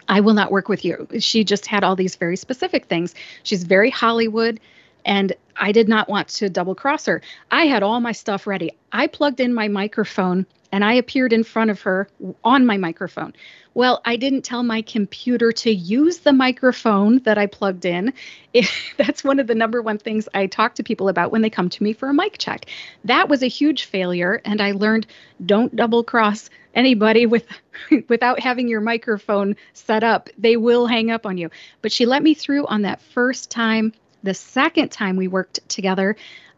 [0.08, 1.06] I will not work with you.
[1.20, 3.14] She just had all these very specific things.
[3.44, 4.62] She's very Hollywood,
[5.04, 7.22] and I did not want to double cross her.
[7.52, 8.72] I had all my stuff ready.
[8.94, 12.08] I plugged in my microphone and I appeared in front of her
[12.44, 13.34] on my microphone.
[13.78, 18.12] Well, I didn't tell my computer to use the microphone that I plugged in.
[18.52, 18.66] It,
[18.98, 21.70] that's one of the number one things I talk to people about when they come
[21.70, 22.66] to me for a mic check.
[23.04, 25.06] That was a huge failure, and I learned
[25.46, 27.46] don't double cross anybody with
[28.10, 30.32] without having your microphone set up.
[30.40, 31.52] They will hang up on you.
[31.84, 33.94] But she let me through on that first time.
[34.24, 36.16] The second time we worked together,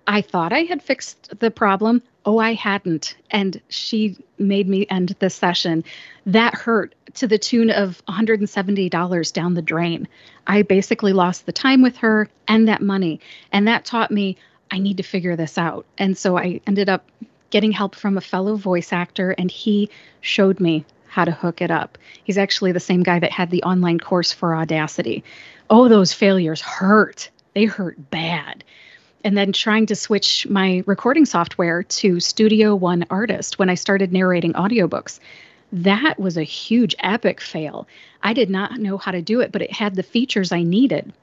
[0.09, 2.01] I thought I had fixed the problem.
[2.25, 3.15] Oh, I hadn't.
[3.29, 5.83] And she made me end the session.
[6.25, 10.07] That hurt to the tune of $170 down the drain.
[10.47, 13.19] I basically lost the time with her and that money.
[13.51, 14.35] And that taught me
[14.71, 15.85] I need to figure this out.
[15.99, 17.05] And so I ended up
[17.51, 19.91] getting help from a fellow voice actor, and he
[20.21, 21.99] showed me how to hook it up.
[22.23, 25.23] He's actually the same guy that had the online course for Audacity.
[25.69, 27.29] Oh, those failures hurt.
[27.53, 28.63] They hurt bad
[29.23, 34.13] and then trying to switch my recording software to Studio One Artist when I started
[34.13, 35.19] narrating audiobooks.
[35.71, 37.87] That was a huge epic fail.
[38.23, 41.13] I did not know how to do it, but it had the features I needed.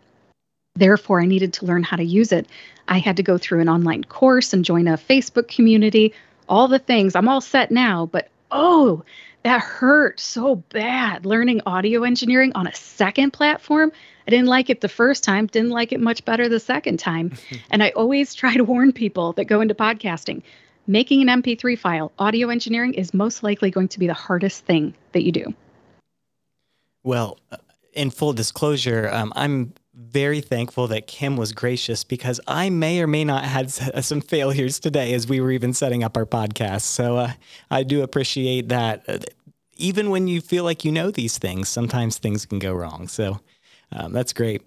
[0.75, 2.47] Therefore, I needed to learn how to use it.
[2.87, 6.13] I had to go through an online course and join a Facebook community,
[6.49, 7.17] all the things.
[7.17, 9.03] I'm all set now, but oh,
[9.47, 13.93] that hurt so bad learning audio engineering on a second platform.
[14.27, 17.33] I didn't like it the first time, didn't like it much better the second time.
[17.71, 20.43] and I always try to warn people that go into podcasting
[20.89, 24.95] making an MP3 file, audio engineering is most likely going to be the hardest thing
[25.13, 25.55] that you do.
[27.05, 27.57] Well, uh,
[27.93, 33.07] in full disclosure, um, I'm very thankful that Kim was gracious because I may or
[33.07, 33.71] may not had
[34.05, 36.83] some failures today as we were even setting up our podcast.
[36.83, 37.33] So uh,
[37.71, 39.35] I do appreciate that.
[39.77, 43.09] Even when you feel like you know these things, sometimes things can go wrong.
[43.09, 43.41] So
[43.93, 44.63] um, that's great.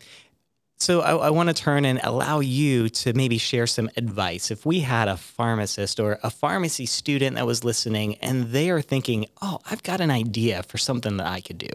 [0.82, 4.50] So I, I want to turn and allow you to maybe share some advice.
[4.50, 8.82] If we had a pharmacist or a pharmacy student that was listening and they are
[8.82, 11.68] thinking, oh, I've got an idea for something that I could do.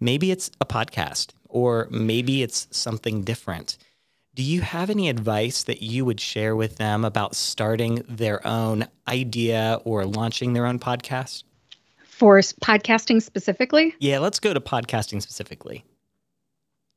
[0.00, 3.78] Maybe it's a podcast or maybe it's something different.
[4.34, 8.88] Do you have any advice that you would share with them about starting their own
[9.06, 11.44] idea or launching their own podcast?
[12.20, 13.94] For podcasting specifically?
[13.98, 15.86] Yeah, let's go to podcasting specifically.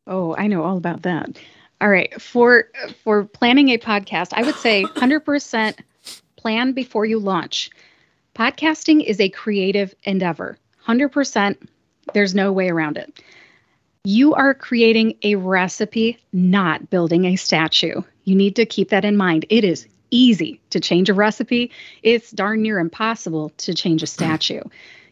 [0.06, 1.40] Oh, I know all about that.
[1.80, 2.66] All right, for
[3.06, 5.80] for planning a podcast, I would say 100%
[6.36, 7.70] plan before you launch.
[8.36, 10.58] Podcasting is a creative endeavor.
[10.86, 11.56] 100%,
[12.14, 13.24] there's no way around it.
[14.04, 18.02] You are creating a recipe, not building a statue.
[18.26, 19.46] You need to keep that in mind.
[19.50, 21.72] It is easy to change a recipe,
[22.04, 24.60] it's darn near impossible to change a statue.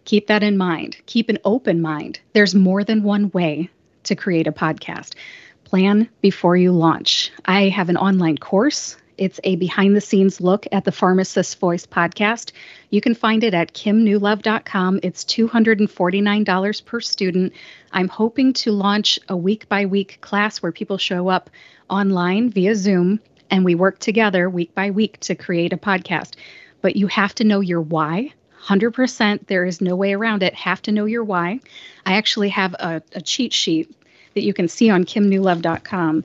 [0.05, 0.97] Keep that in mind.
[1.05, 2.19] Keep an open mind.
[2.33, 3.69] There's more than one way
[4.03, 5.15] to create a podcast.
[5.63, 7.31] Plan before you launch.
[7.45, 8.97] I have an online course.
[9.17, 12.53] It's a behind the scenes look at the Pharmacist Voice podcast.
[12.89, 14.99] You can find it at kimnewlove.com.
[15.03, 17.53] It's $249 per student.
[17.91, 21.49] I'm hoping to launch a week by week class where people show up
[21.89, 23.19] online via Zoom
[23.51, 26.35] and we work together week by week to create a podcast.
[26.81, 28.33] But you have to know your why.
[28.63, 29.47] 100%.
[29.47, 30.53] There is no way around it.
[30.53, 31.59] Have to know your why.
[32.05, 33.95] I actually have a, a cheat sheet
[34.33, 36.23] that you can see on kimnewlove.com.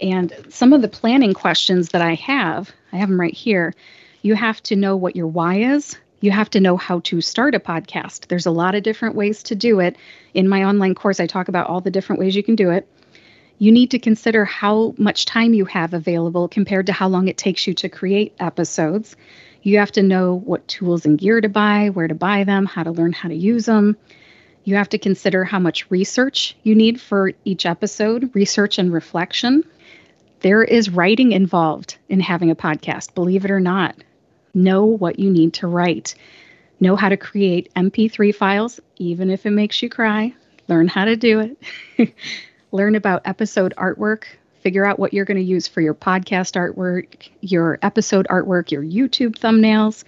[0.00, 3.74] And some of the planning questions that I have, I have them right here.
[4.22, 5.96] You have to know what your why is.
[6.20, 8.26] You have to know how to start a podcast.
[8.26, 9.96] There's a lot of different ways to do it.
[10.34, 12.88] In my online course, I talk about all the different ways you can do it.
[13.58, 17.36] You need to consider how much time you have available compared to how long it
[17.36, 19.16] takes you to create episodes.
[19.62, 22.82] You have to know what tools and gear to buy, where to buy them, how
[22.84, 23.96] to learn how to use them.
[24.64, 29.64] You have to consider how much research you need for each episode, research and reflection.
[30.40, 33.96] There is writing involved in having a podcast, believe it or not.
[34.54, 36.14] Know what you need to write.
[36.80, 40.34] Know how to create MP3 files, even if it makes you cry.
[40.68, 41.40] Learn how to do
[41.96, 42.14] it.
[42.72, 44.24] Learn about episode artwork,
[44.68, 48.82] figure out what you're going to use for your podcast artwork, your episode artwork, your
[48.82, 50.04] YouTube thumbnails.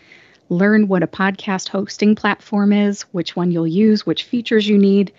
[0.50, 5.14] Learn what a podcast hosting platform is, which one you'll use, which features you need.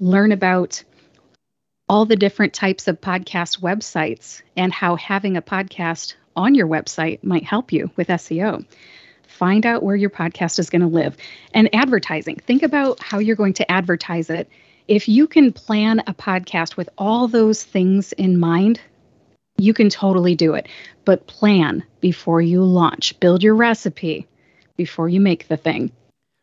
[0.00, 0.82] Learn about
[1.88, 7.22] all the different types of podcast websites and how having a podcast on your website
[7.22, 8.66] might help you with SEO.
[9.28, 11.16] Find out where your podcast is going to live.
[11.54, 12.34] And advertising.
[12.44, 14.50] Think about how you're going to advertise it
[14.88, 18.80] if you can plan a podcast with all those things in mind,
[19.58, 20.68] You can totally do it,
[21.04, 23.18] but plan before you launch.
[23.20, 24.26] Build your recipe
[24.76, 25.90] before you make the thing.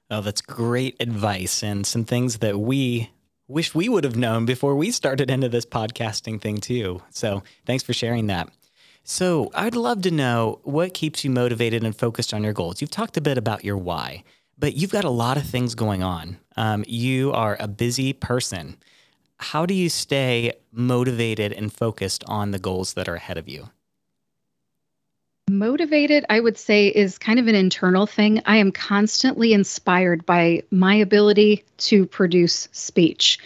[0.09, 3.11] Oh, that's great advice and some things that we
[3.47, 7.01] wish we would have known before we started into this podcasting thing too.
[7.11, 8.49] So, thanks for sharing that.
[9.03, 12.81] So, I'd love to know what keeps you motivated and focused on your goals.
[12.81, 14.23] You've talked a bit about your why,
[14.57, 16.37] but you've got a lot of things going on.
[16.55, 18.77] Um, you are a busy person.
[19.37, 23.69] How do you stay motivated and focused on the goals that are ahead of you?
[25.49, 28.41] Motivated, I would say, is kind of an internal thing.
[28.45, 33.39] I am constantly inspired by my ability to produce speech.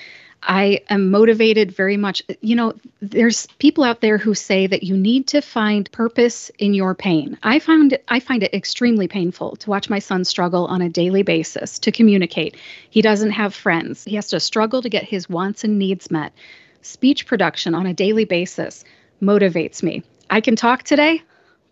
[0.43, 2.21] I am motivated very much.
[2.41, 6.73] You know, there's people out there who say that you need to find purpose in
[6.73, 7.37] your pain.
[7.43, 11.23] I find I find it extremely painful to watch my son struggle on a daily
[11.23, 12.55] basis to communicate.
[12.89, 14.03] He doesn't have friends.
[14.03, 16.33] He has to struggle to get his wants and needs met.
[16.81, 18.85] Speech production on a daily basis
[19.21, 20.03] motivates me.
[20.29, 21.23] I can talk today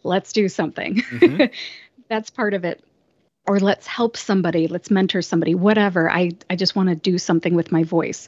[0.06, 0.96] let's do something.
[0.96, 1.46] Mm-hmm.
[2.10, 2.84] That's part of it.
[3.48, 6.10] Or let's help somebody, let's mentor somebody, whatever.
[6.10, 8.28] I, I just want to do something with my voice.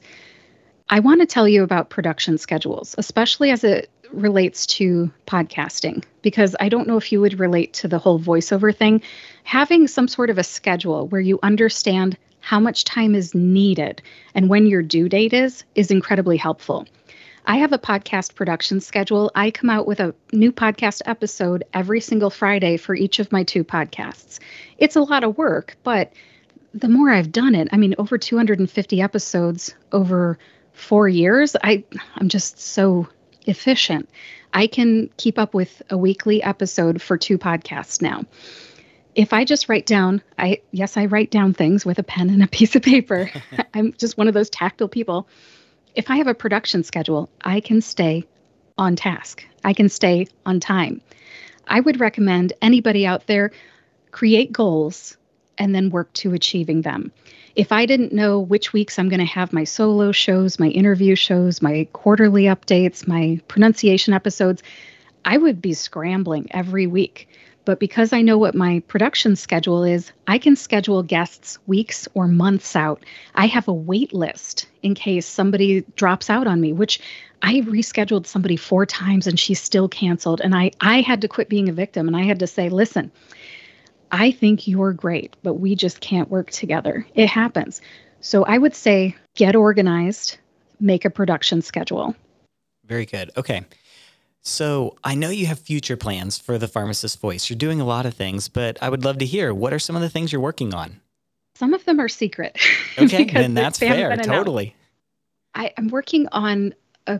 [0.90, 6.56] I want to tell you about production schedules, especially as it relates to podcasting, because
[6.60, 9.02] I don't know if you would relate to the whole voiceover thing.
[9.44, 14.02] Having some sort of a schedule where you understand how much time is needed
[14.34, 16.88] and when your due date is, is incredibly helpful.
[17.48, 19.32] I have a podcast production schedule.
[19.34, 23.44] I come out with a new podcast episode every single Friday for each of my
[23.44, 24.40] two podcasts.
[24.78, 26.12] It's a lot of work, but
[26.74, 30.38] the more I've done it, I mean, over 250 episodes over
[30.74, 31.86] four years, I,
[32.16, 33.08] I'm just so
[33.46, 34.10] efficient.
[34.54, 38.26] I can keep up with a weekly episode for two podcasts now.
[39.16, 42.44] If I just write down, I yes, I write down things with a pen and
[42.44, 43.32] a piece of paper.
[43.74, 45.30] I'm just one of those tactile people
[45.98, 48.24] if I have a production schedule, I can stay
[48.78, 49.44] on task.
[49.64, 51.02] I can stay on time.
[51.68, 53.52] I would recommend anybody out there
[54.12, 55.18] create goals
[55.58, 57.12] and then work to achieving them.
[57.56, 61.16] If I didn't know which weeks I'm going to have my solo shows, my interview
[61.16, 64.62] shows, my quarterly updates, my pronunciation episodes,
[65.26, 67.28] I would be scrambling every week.
[67.68, 72.26] But because I know what my production schedule is, I can schedule guests weeks or
[72.26, 73.04] months out.
[73.36, 77.02] I have a wait list in case somebody drops out on me, which
[77.42, 80.40] I rescheduled somebody four times and she still canceled.
[80.40, 83.12] And I, I had to quit being a victim and I had to say, listen,
[84.14, 87.06] I think you're great, but we just can't work together.
[87.16, 87.82] It happens.
[88.22, 90.38] So I would say get organized,
[90.80, 92.16] make a production schedule.
[92.86, 93.30] Very good.
[93.36, 93.66] Okay.
[94.48, 97.50] So I know you have future plans for the pharmacist voice.
[97.50, 99.98] You're doing a lot of things, but I would love to hear what are some
[99.98, 101.02] of the things you're working on?
[101.56, 102.58] Some of them are secret.
[103.00, 104.18] Okay, then that's fair.
[104.18, 104.76] Totally.
[105.54, 106.74] I, I'm working on
[107.06, 107.20] a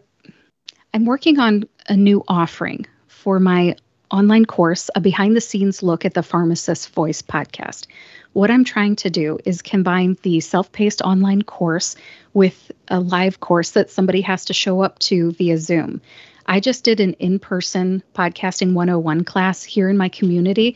[0.92, 3.76] I'm working on a new offering for my
[4.10, 7.86] online course, a behind the scenes look at the pharmacist voice podcast.
[8.34, 11.96] What I'm trying to do is combine the self paced online course
[12.34, 16.02] with a live course that somebody has to show up to via Zoom.
[16.48, 20.76] I just did an in person podcasting 101 class here in my community.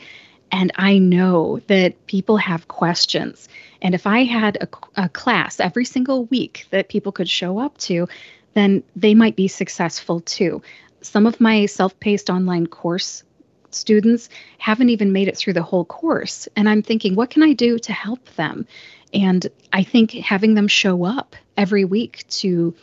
[0.50, 3.48] And I know that people have questions.
[3.80, 7.78] And if I had a, a, class every single week that people could show up
[7.78, 8.06] to,
[8.52, 10.62] then they might be successful too.
[11.00, 13.24] Some of my self paced online course
[13.70, 16.48] students haven't even made it through the whole course.
[16.54, 18.66] And I'm thinking, what can I do to help them?
[19.14, 22.74] And I think having them show up every week to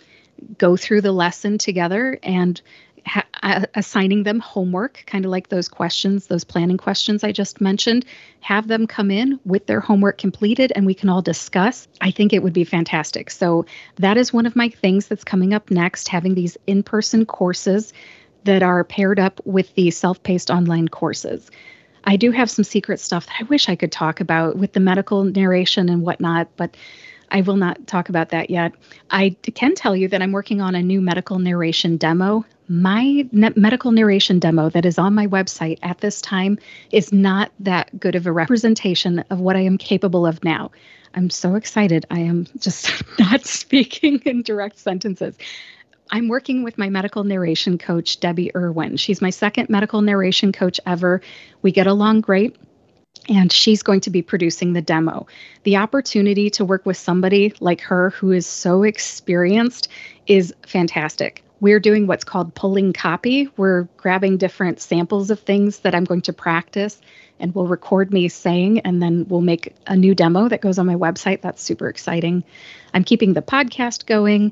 [0.57, 2.61] go through the lesson together and
[3.05, 8.05] ha- assigning them homework, kind of like those questions, those planning questions I just mentioned,
[8.41, 11.87] have them come in with their homework completed and we can all discuss.
[12.01, 13.29] I think it would be fantastic.
[13.31, 13.65] So,
[13.95, 17.93] that is one of my things that's coming up next having these in person courses
[18.43, 21.51] that are paired up with the self paced online courses.
[22.05, 24.79] I do have some secret stuff that I wish I could talk about with the
[24.79, 26.75] medical narration and whatnot, but
[27.31, 28.73] I will not talk about that yet.
[29.09, 32.45] I can tell you that I'm working on a new medical narration demo.
[32.67, 36.59] My ne- medical narration demo that is on my website at this time
[36.91, 40.71] is not that good of a representation of what I am capable of now.
[41.15, 42.05] I'm so excited.
[42.11, 45.35] I am just not speaking in direct sentences.
[46.11, 48.97] I'm working with my medical narration coach, Debbie Irwin.
[48.97, 51.21] She's my second medical narration coach ever.
[51.61, 52.55] We get along great
[53.29, 55.27] and she's going to be producing the demo.
[55.63, 59.87] The opportunity to work with somebody like her who is so experienced
[60.27, 61.43] is fantastic.
[61.61, 63.49] We're doing what's called pulling copy.
[63.55, 66.99] We're grabbing different samples of things that I'm going to practice
[67.39, 70.85] and we'll record me saying, and then we'll make a new demo that goes on
[70.85, 71.41] my website.
[71.41, 72.43] That's super exciting.
[72.93, 74.51] I'm keeping the podcast going.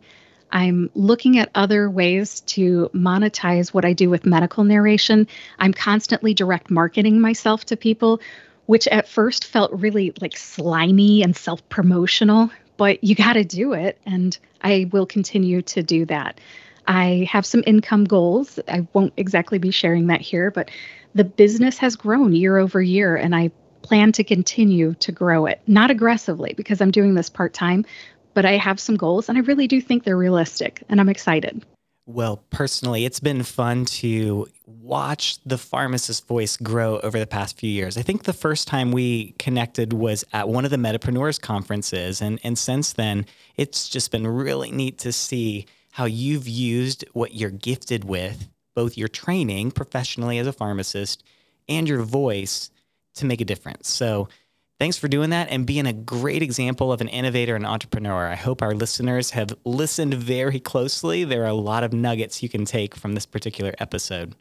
[0.49, 5.28] I'm looking at other ways to monetize what I do with medical narration.
[5.59, 8.21] I'm constantly direct marketing myself to people,
[8.68, 13.74] which at first felt really like slimy and self promotional, but you got to do
[13.74, 13.97] it.
[14.05, 16.39] And I will continue to do that.
[16.88, 18.59] I have some income goals.
[18.68, 20.72] I won't exactly be sharing that here, but
[21.15, 23.51] the business has grown year over year, and I
[23.82, 25.61] plan to continue to grow it.
[25.68, 27.86] Not aggressively because I'm doing this part time,
[28.34, 31.65] but I have some goals, and I really do think they're realistic, and I'm excited.
[32.05, 37.70] Well, personally, it's been fun to watch the pharmacist voice grow over the past few
[37.70, 37.97] years.
[37.97, 42.22] I think the first time we connected was at one of the Metapreneurs conferences.
[42.22, 47.34] And, and since then, it's just been really neat to see how you've used what
[47.34, 51.24] you're gifted with, both your training professionally as a pharmacist
[51.70, 52.70] and your voice
[53.15, 53.89] to make a difference.
[53.89, 54.28] So,
[54.80, 58.28] thanks for doing that and being a great example of an innovator and entrepreneur.
[58.28, 61.24] I hope our listeners have listened very closely.
[61.24, 64.36] There are a lot of nuggets you can take from this particular episode.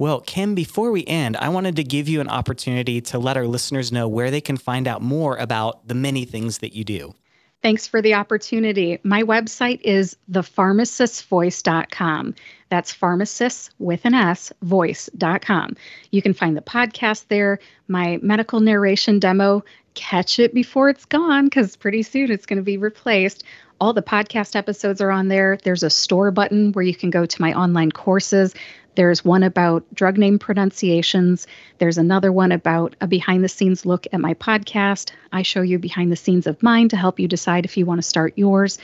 [0.00, 3.46] Well, Kim, before we end, I wanted to give you an opportunity to let our
[3.46, 7.14] listeners know where they can find out more about the many things that you do.
[7.60, 8.98] Thanks for the opportunity.
[9.02, 12.34] My website is thepharmacistvoice.com.
[12.70, 15.76] That's pharmacist with an S, voice.com.
[16.12, 19.62] You can find the podcast there, my medical narration demo.
[19.92, 23.44] Catch it before it's gone because pretty soon it's going to be replaced.
[23.80, 25.58] All the podcast episodes are on there.
[25.62, 28.54] There's a store button where you can go to my online courses.
[28.94, 31.46] There's one about drug name pronunciations.
[31.78, 35.12] There's another one about a behind the scenes look at my podcast.
[35.32, 37.98] I show you behind the scenes of mine to help you decide if you want
[37.98, 38.78] to start yours.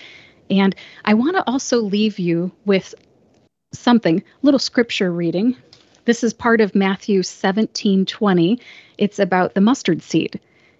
[0.49, 2.95] And I want to also leave you with
[3.73, 5.57] something, a little scripture reading.
[6.05, 8.61] This is part of Matthew 17 20.
[8.99, 10.39] It's about the mustard seed.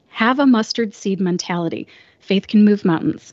[0.09, 1.89] Have a mustard seed mentality.
[2.21, 3.33] Faith can move mountains.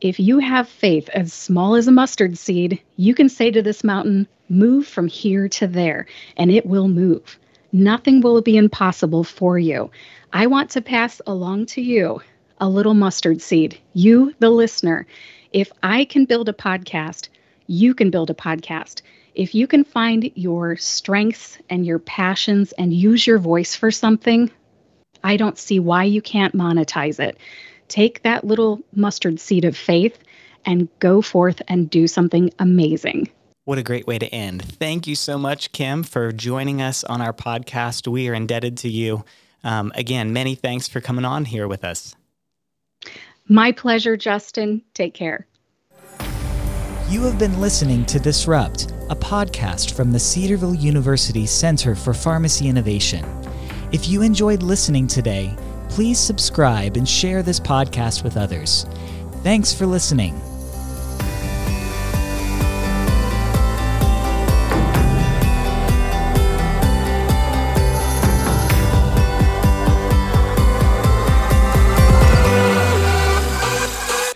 [0.00, 3.84] If you have faith as small as a mustard seed, you can say to this
[3.84, 6.06] mountain, Move from here to there,
[6.38, 7.38] and it will move.
[7.70, 9.90] Nothing will be impossible for you.
[10.32, 12.22] I want to pass along to you
[12.62, 15.06] a little mustard seed, you, the listener.
[15.52, 17.28] If I can build a podcast,
[17.66, 19.02] you can build a podcast.
[19.34, 24.50] If you can find your strengths and your passions and use your voice for something,
[25.22, 27.36] I don't see why you can't monetize it
[27.90, 30.18] take that little mustard seed of faith
[30.64, 33.28] and go forth and do something amazing.
[33.64, 34.62] What a great way to end.
[34.64, 38.08] Thank you so much, Kim, for joining us on our podcast.
[38.08, 39.24] We are indebted to you.
[39.62, 42.16] Um, again, many thanks for coming on here with us.
[43.46, 44.82] My pleasure, Justin.
[44.94, 45.46] Take care.
[47.10, 52.68] You have been listening to Disrupt, a podcast from the Cedarville University Center for Pharmacy
[52.68, 53.24] Innovation.
[53.92, 55.56] If you enjoyed listening today,
[55.90, 58.86] please subscribe and share this podcast with others.
[59.42, 60.49] Thanks for listening.